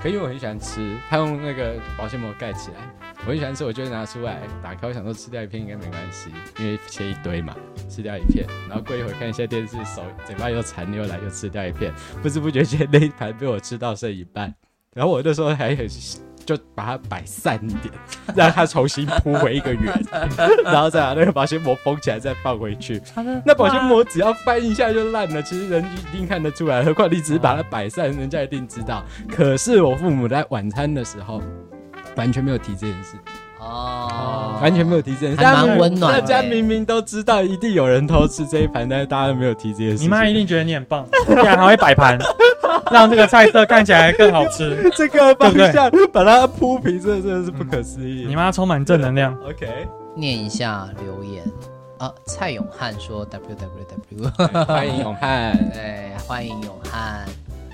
[0.05, 2.77] 可因为我很喜欢吃，他用那个保鲜膜盖起来。
[3.21, 6.29] 我很喜欢吃，我就会拿出来打开，我想说吃掉一片应该没关系，
[6.59, 7.57] 因为切一堆嘛，
[7.89, 11.91] 吃掉一片，然后过一会儿看一下电视，手嘴巴又馋又来，又吃掉一片，
[12.23, 14.55] 不知不觉间那一盘被我吃到剩一半，
[14.93, 15.89] 然后我那时候还很
[16.45, 17.93] 就把它摆散一点，
[18.35, 19.93] 让它重新铺回一个圆，
[20.65, 23.01] 然后再把那个保鲜膜封起来，再放回去。
[23.45, 29.05] 那保鲜膜只要翻一下就烂了，其实人一定看得出来，何况你只是把它摆散，人家一定知道。
[29.29, 31.43] 可是我父母在晚餐的时候。
[32.17, 33.17] 完全没有提这件事
[33.65, 36.13] 哦，完全没有提这件事，还蛮温暖。
[36.13, 40.03] 大家明明都知道一定有人偷吃这一盘，但是大家都没有提这件事。
[40.03, 42.19] 你妈一定觉得你很棒，竟然还会摆盘，
[42.93, 44.91] 让这个菜色看起来更好吃。
[44.95, 48.27] 这个方向把它铺平，这真的是不可思议。
[48.29, 49.35] 你妈充满正能量。
[49.49, 49.67] OK，
[50.15, 51.43] 念一下留言
[51.99, 57.25] 啊，蔡永汉说 W W W， 欢迎永汉，对，欢迎永汉。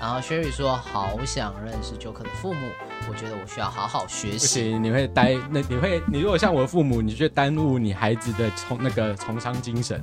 [0.01, 2.67] 然后雪莉说好想认识 Joker 的父母。
[3.07, 4.39] 我觉得我需要好好学习。
[4.39, 10.01] 不行，你会呆，那你会，你如果像我的父母，你就耽误你孩子的从那个从商精神。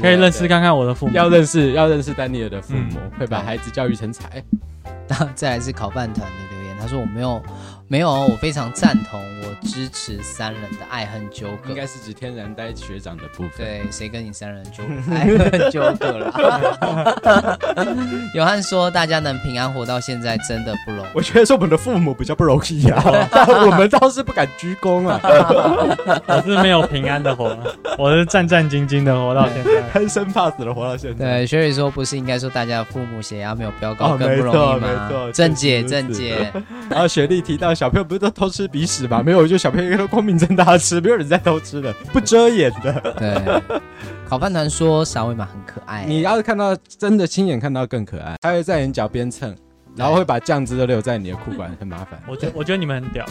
[0.00, 4.42] 可以认识看看我的父母，要认识要认识丹尼尔的父母，会把孩子教育成才。
[5.08, 7.40] 然后再来是烤饭团的留言，他说我没有。
[7.88, 13.50] 没有，我非常赞同，我支持三人的爱恨纠葛，应该是指天然呆学长的部分。
[13.58, 14.82] 对，谁跟你三人纠
[15.14, 17.58] 爱恨纠葛了？
[18.34, 21.08] 有汉说，大家能平安活到现在真的不容易。
[21.14, 25.20] 我觉得是我们的父母比较不容易啊，但我们倒是不敢鞠躬啊。
[25.22, 27.56] 我是没有平安的活，
[27.96, 31.24] 我是战战兢兢的活到现在，贪生怕死的活到现在。
[31.24, 35.08] 对，学宇说不是应该说大家的父母血压没有飙高更不容易吗？
[35.32, 36.52] 正解正解。
[36.90, 37.75] 然后 雪莉提到。
[37.76, 39.22] 小朋友不是都偷吃鼻屎吗？
[39.22, 43.14] 没有，就小朋友都光明正大的吃，没有人在偷吃的， 不遮掩的。
[43.18, 43.80] 对，
[44.26, 49.54] 烤饭团说沙威玛很可爱，你要是看到真的亲眼看到更可爱，他会在你脚边蹭。
[49.96, 52.20] 然后会把酱汁都留在你的裤管，很麻烦。
[52.28, 53.24] 我觉我觉得你们很屌，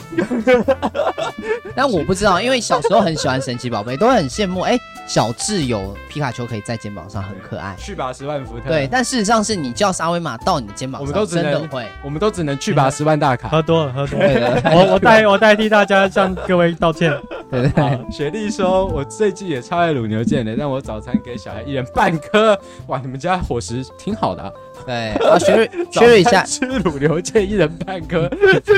[1.76, 4.62] 但我不知道，因为小时候很喜欢神奇宝贝，都很羡慕。
[4.62, 7.76] 哎，小智有皮卡丘可以在肩膀上，很可爱。
[7.78, 8.70] 去吧十万伏特。
[8.70, 13.48] 对，但事实上是你叫沙威玛到你的肩膀上，我们都真的会，我们都只能去吧十万大卡。
[13.50, 14.62] 喝多了，喝多了。
[14.66, 17.16] 我我代我代替大家向各位道歉。
[17.52, 18.12] 对对对。
[18.12, 22.60] 雪莉说，我最近也超爱卤牛腱的，让我早餐给小孩一人半颗。
[22.88, 24.52] 哇，你们家伙食挺好的啊。
[24.86, 28.30] 对， 啊，学瑞， 学瑞一下，吃卤牛腱一人半颗，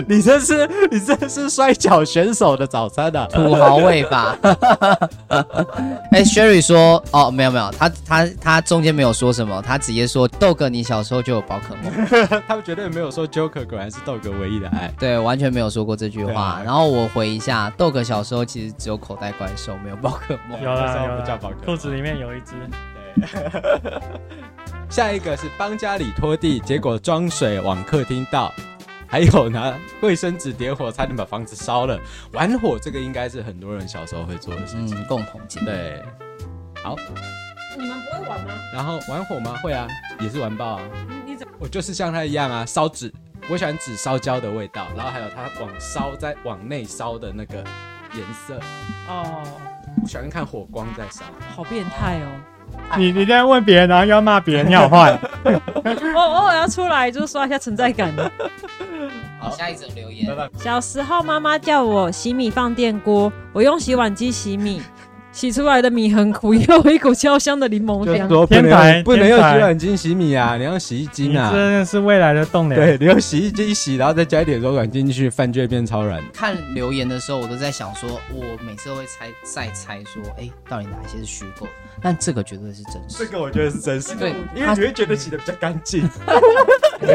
[0.08, 4.38] 你这是你这是摔跤选手的早餐啊，土豪味吧？
[6.12, 16.38] 哎、欸，学瑞说，哦，没有没有，他他他中间没有说什么，他直接说，豆哥，你小时候就有宝可梦，他们绝对没有说 Joker 果然是豆哥唯一的爱，对，完全没有说过这句话。
[16.48, 22.54] 啊、然后我回一下，豆哥小时候其实只有口袋怪兽，没有宝可梦，有啦有啦，肚子里面有一只，
[23.20, 24.02] 对。
[24.90, 28.54] 下一个是帮家里拖地，结果装水往客厅倒，
[29.08, 32.00] 还有拿卫生纸点火，差点把房子烧了。
[32.32, 35.66] 玩火这个应该是很多人小时候会做的事情，嗯、共同经历。
[35.66, 36.04] 对，
[36.84, 36.96] 好，
[37.78, 38.54] 你们不会玩吗？
[38.74, 39.56] 然后玩火吗？
[39.62, 39.88] 会啊，
[40.20, 40.82] 也是玩爆啊。
[41.26, 41.54] 你怎么？
[41.60, 43.14] 我就是像他一样啊，烧纸，
[43.50, 47.56] 我喜欢纸烧焦的味道，然后还有它往烧在往内烧的那个
[48.14, 48.60] 颜色。
[49.08, 49.44] 哦，
[50.02, 52.57] 我喜欢看火光在烧，好变态哦。
[52.98, 55.20] 你你这样问别人，然后又要骂别人，你好坏。
[55.44, 58.32] 我偶尔要出来，就是刷一下存在感的。
[59.40, 60.36] 好，下一则留言。
[60.58, 64.82] 小时候妈妈叫我洗米放电锅，我用洗碗机洗米。
[65.38, 68.28] 洗出来的米很苦，又有一股焦香的柠檬香。
[68.28, 71.52] 说天台不能用洗碗机洗米啊，你要用洗衣机啊。
[71.54, 72.82] 真的是未来的栋梁。
[72.82, 76.20] 对， 你用洗衣机洗，然后再加一点柔软进去，饭就会变超软。
[76.34, 81.68] 看留言的时候，我都在想说，我每次都会猜，再猜说，哎、欸，到底哪一些是虚构？
[82.02, 83.20] 但这个绝对是真实。
[83.20, 84.16] 这个我觉得是真实。
[84.16, 86.10] 对，因为你会觉得洗的比较干净。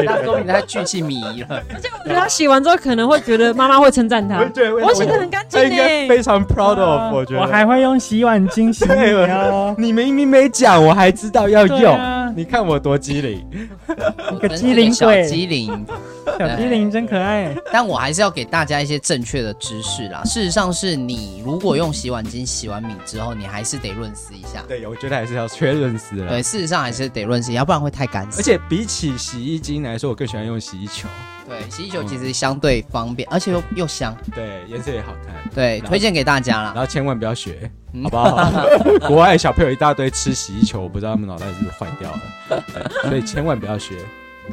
[0.07, 1.61] 他说明他巨细靡遗了。
[1.73, 4.43] 而且我觉得他洗完之后可能会觉得妈妈会称赞他。
[4.45, 6.07] 对我洗的很干净耶。
[6.07, 7.41] 非常 proud of，我觉得。
[7.41, 9.73] 我还会用洗碗巾洗你哦。
[9.77, 11.97] 你明明没讲，我还知道要用。
[12.35, 13.45] 你看我多机灵，
[14.41, 15.85] 个机灵小机灵，
[16.39, 17.55] 小机灵真可爱。
[17.71, 20.23] 但我还是要给大家一些正确的知识啦。
[20.23, 24.63] 事实上是你如果用洗碗巾洗完米之后，你还是得润丝一下。
[24.67, 26.29] 对，我觉得还是要确认丝了。
[26.29, 28.27] 对，事实上还是得润丝，要不然会太干。
[28.37, 31.07] 而且比起洗衣精来说，我更喜欢用洗衣球。
[31.47, 34.15] 对，洗衣球其实相对方便，而且又又香。
[34.33, 35.35] 对，颜色也好看。
[35.53, 36.71] 对，推荐给大家啦。
[36.73, 37.69] 然后千万不要学，
[38.03, 38.65] 好不好？
[39.07, 42.21] 国外小朋友一大堆吃洗衣球，我不知道他们脑袋是不是坏掉了。
[43.03, 43.95] 所以千万不要学，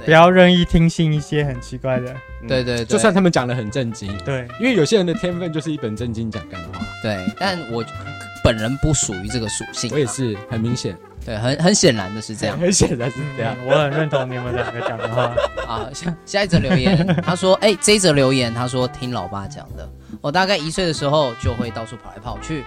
[0.04, 2.14] 不要任意听信一些很奇怪的。
[2.48, 4.16] 对对，就算他们讲的很正经。
[4.24, 6.80] 对，因为有些人的天分就是一本正经讲干话。
[7.02, 7.84] 对，但我
[8.42, 9.90] 本人不属于这个属性。
[9.92, 10.96] 我也是，很明显。
[11.22, 13.54] 对，很很显然的是这样， 很显然是这样。
[13.66, 15.34] 我很认同你们两个讲的话。
[15.68, 19.88] 啊，下下一则留言，他说：“哎、欸，这一则留言，他说听老爸讲的。
[20.22, 22.64] 我大概一岁的时候就会到处跑来跑去。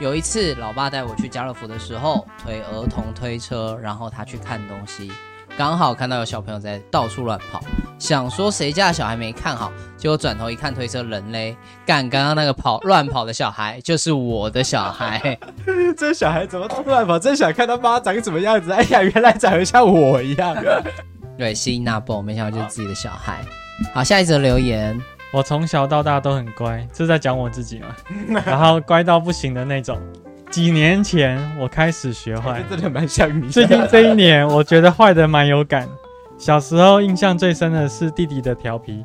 [0.00, 5.12] 有一次，老爸带我去家乐福的时候，推儿童推车，然后他去看东西。”
[5.56, 7.60] 刚好看到有小朋友在到处乱跑，
[7.96, 15.38] 想说谁家的小孩没看好，结果转头一看推车人嘞，干刚刚那个跑乱跑的小孩就是我的小孩，
[15.96, 17.16] 这小孩怎么乱跑？
[17.20, 18.72] 真想看他妈长什么样子？
[18.72, 20.56] 哎呀，原来长得像我一样。
[21.38, 23.38] 对，吸纳不，没想到就是自己的小孩。
[23.92, 25.00] 好，下一则留言，
[25.34, 27.88] 我从小到大都很乖，这是在讲我自己嘛，
[28.46, 29.98] 然后乖到不行的那种。
[30.48, 33.48] 几年前我开始学坏，真的蛮像你。
[33.48, 35.88] 最近这一年，我觉得坏的蛮有感。
[36.38, 39.02] 小时候印象最深的是弟弟的调皮。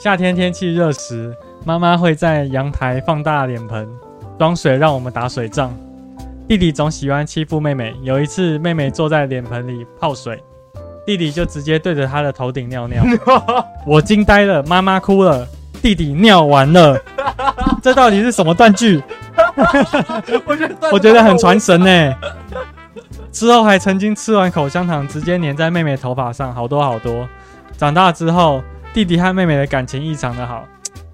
[0.00, 3.86] 夏天天气热时，妈妈会在阳台放大脸盆
[4.38, 5.76] 装水，让我们打水仗。
[6.48, 7.94] 弟弟总喜欢欺负妹妹。
[8.02, 10.42] 有一次，妹妹坐在脸盆里泡水，
[11.08, 13.02] 弟弟就直接对着他的头顶尿尿。
[13.86, 15.48] 我惊呆了，妈妈哭了，
[15.80, 17.00] 弟弟尿完了。
[17.82, 19.02] 这到底是什么断句？
[20.44, 22.14] 我觉得我觉得很传神呢。
[23.32, 27.26] 之后还曾经吃完口香糖，直接粘在妹妹头发上，好多好多。
[27.78, 30.62] 长大之后，弟弟和妹妹的感情异常的好。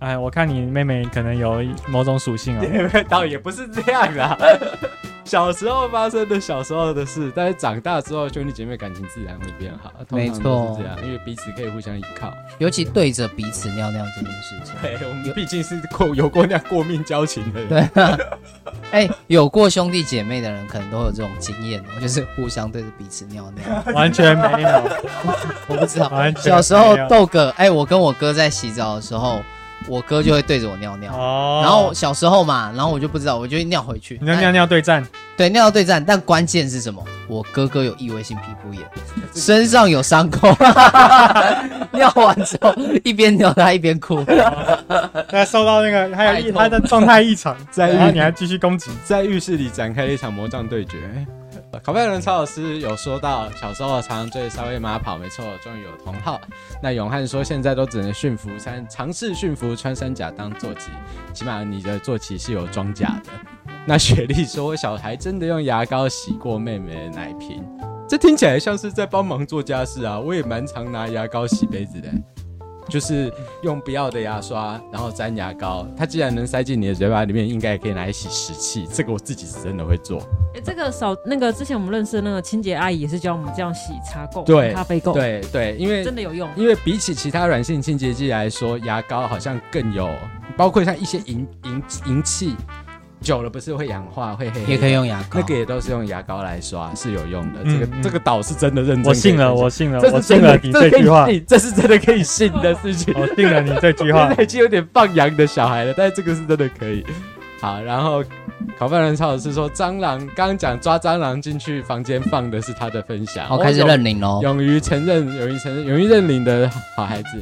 [0.05, 2.65] 哎，我看你妹妹可能有某种属性哦。
[3.09, 4.79] 倒也不是这样的。
[5.25, 9.91] 小时候发生的小时候的事，但是长大之后兄弟姐妹感情自然会变好。
[10.11, 14.75] 没错，是这样，因为彼此可以互相依靠，尤其对着彼此尿尿这件事情。
[14.83, 17.91] 对，我们毕竟是过有过那样过命交情的人。
[17.95, 18.03] 对，
[18.91, 23.95] 哎、欸，有过兄弟姐妹的人可能都有这种经验哦，就是互相对着彼此尿尿。
[23.95, 24.69] 完全没有，
[25.69, 26.13] 我不知道。
[26.37, 29.43] 小时候豆哥，哎、欸，我跟我哥在洗澡的时候。
[29.89, 34.19] 我哥就会对着我尿尿，哦、然后小时候嘛，然后我就不知道，我就会尿回去。
[34.23, 35.07] 你要尿尿对战，
[35.37, 36.03] 对，尿尿对战。
[36.05, 37.05] 但关键是什么？
[37.29, 38.83] 我哥哥有异位性皮肤炎，
[39.35, 40.49] 身上有伤口。
[41.93, 42.75] 尿完之后
[43.05, 44.25] 一边尿他一边哭，
[45.29, 50.99] 他受到那个还有 他的状态异常，在然后你还继续攻击，在浴室里展开了一场魔杖对决。
[51.83, 56.41] 考派人曹老师有说到，小时候常常追沙威马跑，没错，终于有同好。
[56.83, 60.91] 那永汉说，现在都只能驯服三，尝试驯服穿山甲当坐骑，
[61.33, 63.31] 起码你的坐骑是有装甲的。
[63.87, 67.63] 那雪莉说，小孩真的用牙膏洗过妹妹的奶瓶，
[68.09, 70.19] 这听起来像是在帮忙做家事啊。
[70.19, 72.09] 我也蛮常拿牙膏洗杯子的。
[72.89, 73.33] 就是
[73.63, 75.87] 用不要的牙刷，然后沾牙膏。
[75.97, 78.87] 它既然能塞进你的嘴巴里面，应该也可以拿来洗食器。
[78.93, 80.19] 这个我自己是真的会做。
[80.55, 85.13] 哎、欸，这个扫那个之前我们认识的那个清洁阿姨也是教我们这样洗茶垢、对咖啡垢。
[85.13, 86.49] 对对，因为真的有用。
[86.57, 90.09] 因为比起其他软性清洁剂来说，牙膏好像更有，
[90.57, 92.55] 包括像一些银银银器。
[93.25, 94.73] 久了不是会氧化，会黑，黑。
[94.73, 97.61] 也可以用牙膏，那个也都是用牙膏来刷，是有用的。
[97.65, 99.05] 嗯、这个这个岛是真的认真。
[99.05, 100.57] 我信了，我信了，我信了。
[100.63, 103.15] 你这句话， 这是真的可以信的事情。
[103.17, 104.33] 我信了你这句话。
[104.39, 107.05] 已经有点放羊的小孩了，但是这个是真的可以。
[107.61, 108.23] 好，然后
[108.79, 113.47] 考犯人超老师说，蟑螂刚刚讲抓蟑螂进去房间放的是他的分享。
[113.47, 114.41] 好，开始认领喽。
[114.43, 117.41] 勇于承认，勇于承认，勇于认领的好孩子。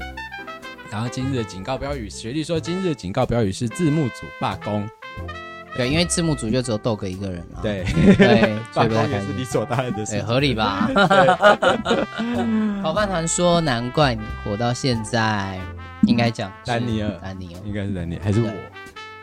[0.92, 4.88] 然后今日的警告标语，学弟说今日的警告标语是字幕组罢工。
[5.76, 7.60] 对，因为字幕组就只有豆哥一个人了。
[7.62, 7.84] 对
[8.16, 10.90] 对， 所以不太也是理所当然的事，合理吧？
[12.82, 15.58] 好饭团说，难怪你活到现在。
[16.08, 18.50] 应该讲丹尼尔，丹尼尔应该是丹尼尔，还是我，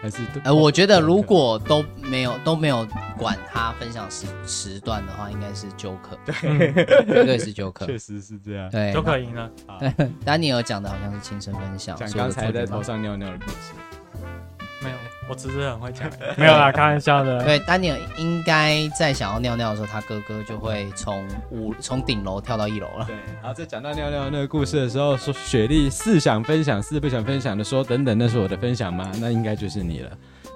[0.01, 2.87] 还是呃，我觉得如果都没有都没有
[3.17, 6.73] 管他分享时时段的话，应该是 Joker，对，
[7.05, 9.51] 绝对是 Joker，确实是这样，对，Joker 赢了。
[10.23, 13.73] 丹尼尔讲的好像是亲身分享，讲刚才在头上尿尿的故事。
[14.81, 14.95] 没有，
[15.29, 17.43] 我只是很会讲， 没有啦，开玩笑的。
[17.43, 23.05] 对，丹尼尔应该在想要尿尿的时候，他哥哥就会从五从顶楼跳到一楼了。
[23.05, 29.11] 对，然后在讲到尿尿那个故事的时候，说雪莉是想分享，是不想分享的，说等等，那是我的分享吗？
[29.19, 30.11] 那应该就是你了。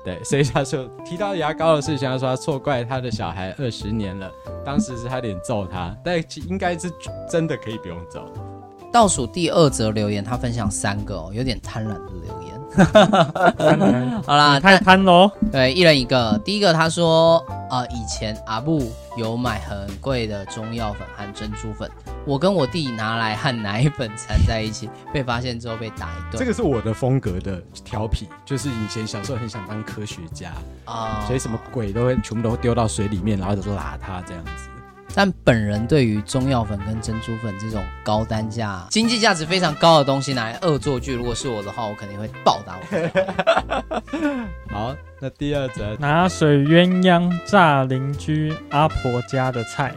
[0.06, 4.30] 对，所以他说提到牙膏的事情，他说他错怪他的小孩二十年了，
[4.66, 6.92] 当时是他脸揍他，但应该是
[7.30, 8.53] 真的可以不用揍。
[8.94, 12.54] 倒数第二则留言，他分享三个哦，有点贪婪的留言。
[14.24, 15.30] 好啦，太贪喽。
[15.52, 16.40] 对，一人一个。
[16.46, 21.90] 第一个他说，呃，以前阿布有买很贵的中药粉和珍珠粉，
[22.26, 26.38] 我跟我弟拿来和奶粉掺在一起，被发现之后被打一顿。
[26.38, 30.50] 这个是我的风格的调皮，就是以前小时候很想当科学家
[30.86, 34.70] 啊，哦、所以什么鬼都会全部都丢到水里面，然后就说拉他这样子。
[35.14, 44.46] 但本人对于中药粉跟珍珠粉这种高单价、经济价值非常高的东西拿来恶作剧，如果是我的话，我肯定会暴打我。
[44.74, 49.94] 好，那第二则，拿水鸳鸯炸邻居阿婆家的菜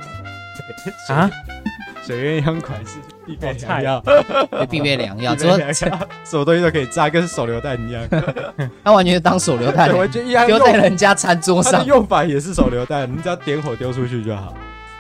[1.08, 1.30] 啊？
[2.04, 4.04] 水鸳鸯款是必备良药，
[4.68, 5.58] 必备良药， 什么
[6.24, 8.06] 什么东西都可以炸，跟手榴弹一样。
[8.84, 9.90] 他完全是当手榴弹，
[10.46, 11.84] 丢在人家餐桌上。
[11.86, 14.54] 用法也是手榴弹，你只要点火丢出去就好。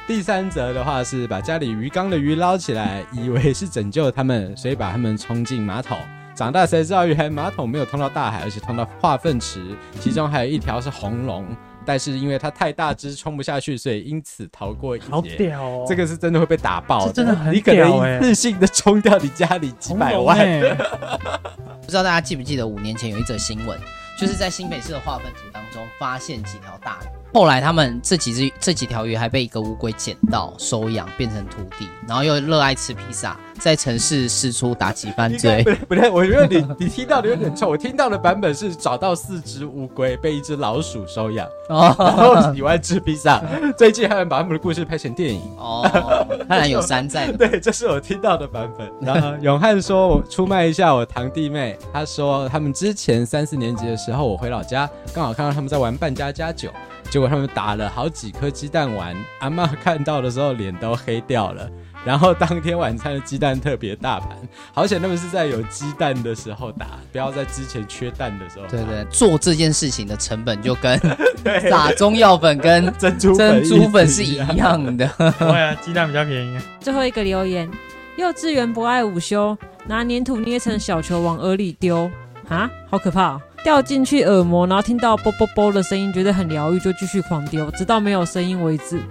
[0.06, 5.98] 第三则的话是把家里鱼缸的鱼捞起来，以为是拯救他们，所以把他们冲进马桶。
[6.32, 11.44] 长大才知道，原来马桶没有通到大海，而是通到化粪池，其中还有一条是红龙，
[11.84, 15.06] 但是因为它太大只，冲不下去，所以因此逃过一劫。
[15.10, 15.84] 好屌哦！
[15.88, 17.52] 这个是真的会被打爆的，真的很屌。
[17.52, 20.38] 你可能一次性的冲掉你家里几百万。
[21.82, 23.76] 不知道大家记不记得五年前有一则新闻，
[24.20, 25.55] 就是在新北市的化粪池当
[25.98, 27.06] 发现几条大鱼。
[27.34, 35.62] 后来他们这几只这几条鱼还被一个乌龟捡到收养，变成徒弟，然后又热爱吃披萨，在城市四处打击犯罪。
[35.88, 37.68] 不对，我觉得你你听到的有点臭。
[37.68, 43.42] 我听到的版本是找到四只乌龟被一只老鼠收养，哦、然后喜欢吃披萨。
[43.76, 45.84] 最近还有把他们的故事拍成电影哦，
[46.48, 47.30] 当然有山寨。
[47.36, 48.90] 对，这是我听到的版本。
[49.00, 51.78] 然后永汉说，我出卖一下我堂弟妹。
[51.92, 56.70] 他说他们之前三四年级的时候，我回老家，刚好看到他们在玩扮家家酒。
[57.08, 61.70] 结果他们打了好几颗鸡蛋玩，阿妈看到的时候脸都黑掉了。
[62.06, 64.30] 然后当天晚餐的鸡蛋特别大盘，
[64.72, 68.66] 好险他们是在有鸡蛋的时候打，不要在之前缺蛋的时候。
[68.68, 70.96] 对对，做这件事情的成本就跟
[71.68, 75.10] 打中药粉跟珍珠珍珠粉是一样的。
[75.36, 76.56] 对啊，鸡蛋比较便宜。
[76.80, 77.68] 最后一个留言：
[78.16, 82.08] 幼稚园不爱午休，拿粘土捏成小球往耳里丢
[82.48, 83.40] 啊，好可怕哦！
[83.64, 89.02] 掉进去耳膜，然后听到啵啵啵的声音，觉得很疗愈，就继续狂丢，直到没有声音为止。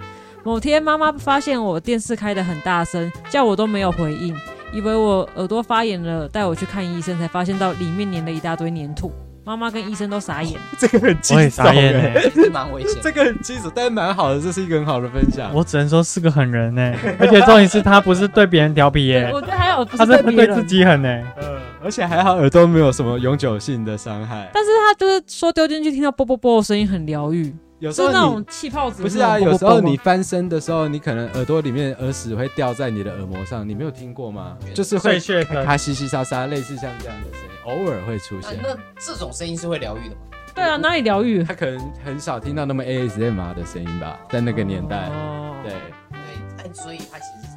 [0.46, 4.32] 某天，妈妈发现我电视开得很大声，叫我都没有回应，
[4.72, 9.10] 以为我耳朵发炎了，带我去看医生，才发现到里面粘了一大堆粘土。
[9.44, 12.96] 妈妈跟医生都傻眼， 这个很惊悚耶，是蛮危险。
[13.02, 15.52] 这个很惊悚，但是蛮好的，这是一个很好的分享。
[15.52, 21.08] 我只能说是个狠人呢，而且重点是他不是对别人调皮耶，我觉得还有，他是对自己狠呢。
[21.42, 24.48] 嗯，而且还好耳朵没有什么永久性的伤害。
[24.54, 27.52] 但是他就是说丢进去听到啵啵啵的声音很疗愈。
[27.78, 34.56] 有时候那种气泡子不是啊，有时候你翻身的时候，你可能耳朵里面耳屎会掉在你的耳膜上，你没有听过吗？
[34.74, 35.20] 就是会
[35.64, 38.58] 它稀稀沙沙，类似像这样的声音，偶尔会出现。
[38.62, 40.20] 那这种声音是会疗愈的吗？
[40.54, 41.44] 对啊，哪里疗愈？
[41.44, 45.08] 他可能很少听到那么 ASMR 的声音吧，在那个年代。
[45.10, 47.55] 哦，对对，哎，所以他其实。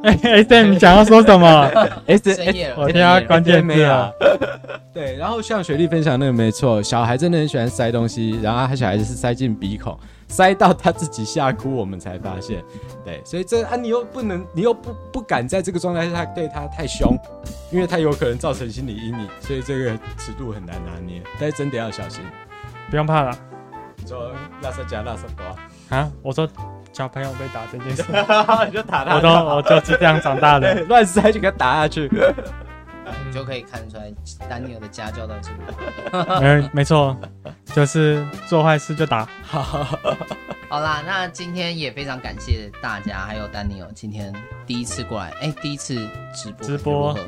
[0.02, 1.46] 哎哎，Sam，你想要说什么？
[2.06, 2.30] S，
[2.76, 4.12] 我听他关键没有。
[4.94, 12.64] 对，然后像雪莉分享那个没错，小孩真的很喜欢塞东西，然后他小孩子是塞进鼻孔，塞到他自己吓哭，我们才发现。
[13.04, 17.14] 对，所以这啊，你又不能，你又不不敢在这个状态下对他太凶，
[17.70, 22.22] 因为他有可能造成心理阴影，所以这个尺度很难拿捏，但是真的要小心，
[22.88, 23.36] 不用怕了。
[24.06, 26.48] 说拉萨加拉萨多啊，我说。
[26.92, 28.04] 小朋友被打这件事，
[28.66, 32.10] 你就打他，我都我就是这样长大的， 乱塞就给他打下去，
[33.26, 34.12] 你 就可以看出来
[34.48, 36.40] 丹尼尔的家教到底是如何。
[36.40, 37.16] 没没错，
[37.72, 39.26] 就是做坏事就打。
[40.68, 44.32] 好啦，那今天也非常感谢大家，还有丹尼尔今天
[44.66, 45.94] 第一次过来，哎、欸，第一次
[46.34, 47.18] 直播直播，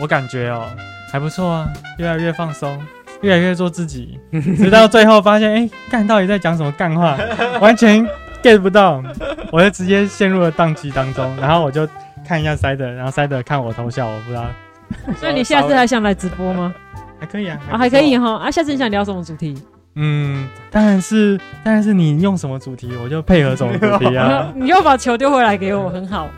[0.00, 0.76] 我感觉哦、喔、
[1.12, 2.82] 还不错啊，越来越放松，
[3.22, 4.18] 越来越做自己，
[4.56, 7.18] 直到最后发现，哎、欸，干到底在讲什么干话，
[7.60, 8.06] 完全。
[8.42, 9.02] Get 不到，
[9.50, 11.88] 我就直接陷入了宕机当中，然后我就
[12.26, 14.46] 看一下 Side，然后 Side 看我偷笑，我不知道。
[15.18, 16.74] 所以你下次还想来直播吗？
[17.20, 18.36] 还可以啊，啊，还可以哈。
[18.36, 19.54] 啊，下次你想聊什么主题？
[19.94, 24.52] 嗯，当然是，当然是你用什么主题，我就配合什么主题啊。
[24.56, 26.28] 你又把球丢回来给我，很好。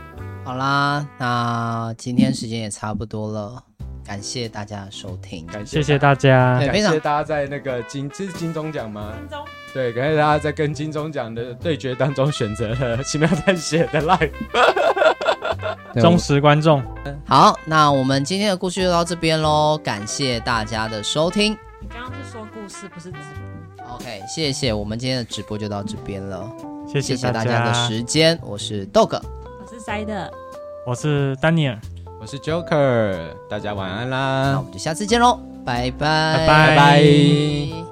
[0.45, 3.63] 好啦，那今天时间也差不多了，
[4.05, 9.13] 感谢大家的收听，感谢谢谢大家，感谢大家在那个金，这是金钟奖吗？
[9.19, 9.39] 金钟。
[9.73, 14.31] 对，感谢大家在跟金钟奖的对决当中选择了奇妙探险的 live。
[16.01, 16.83] 忠实观众。
[17.27, 21.53] 好，那我们今天的故事就到这边喽，感谢大家的收听。
[21.81, 23.19] 你刚刚是说故事，不是直
[23.77, 23.95] 播。
[23.95, 26.51] OK，谢谢，我们今天的直播就到这边了，
[26.87, 29.21] 谢谢谢谢大家的时间，我是 Dog。
[29.45, 30.31] 我是塞的，
[30.87, 31.79] 我是丹尼尔，
[32.21, 33.19] 我是 Joker，
[33.49, 36.47] 大家晚安啦，那我们就下次见喽，拜拜，拜拜。
[36.47, 37.92] 拜拜。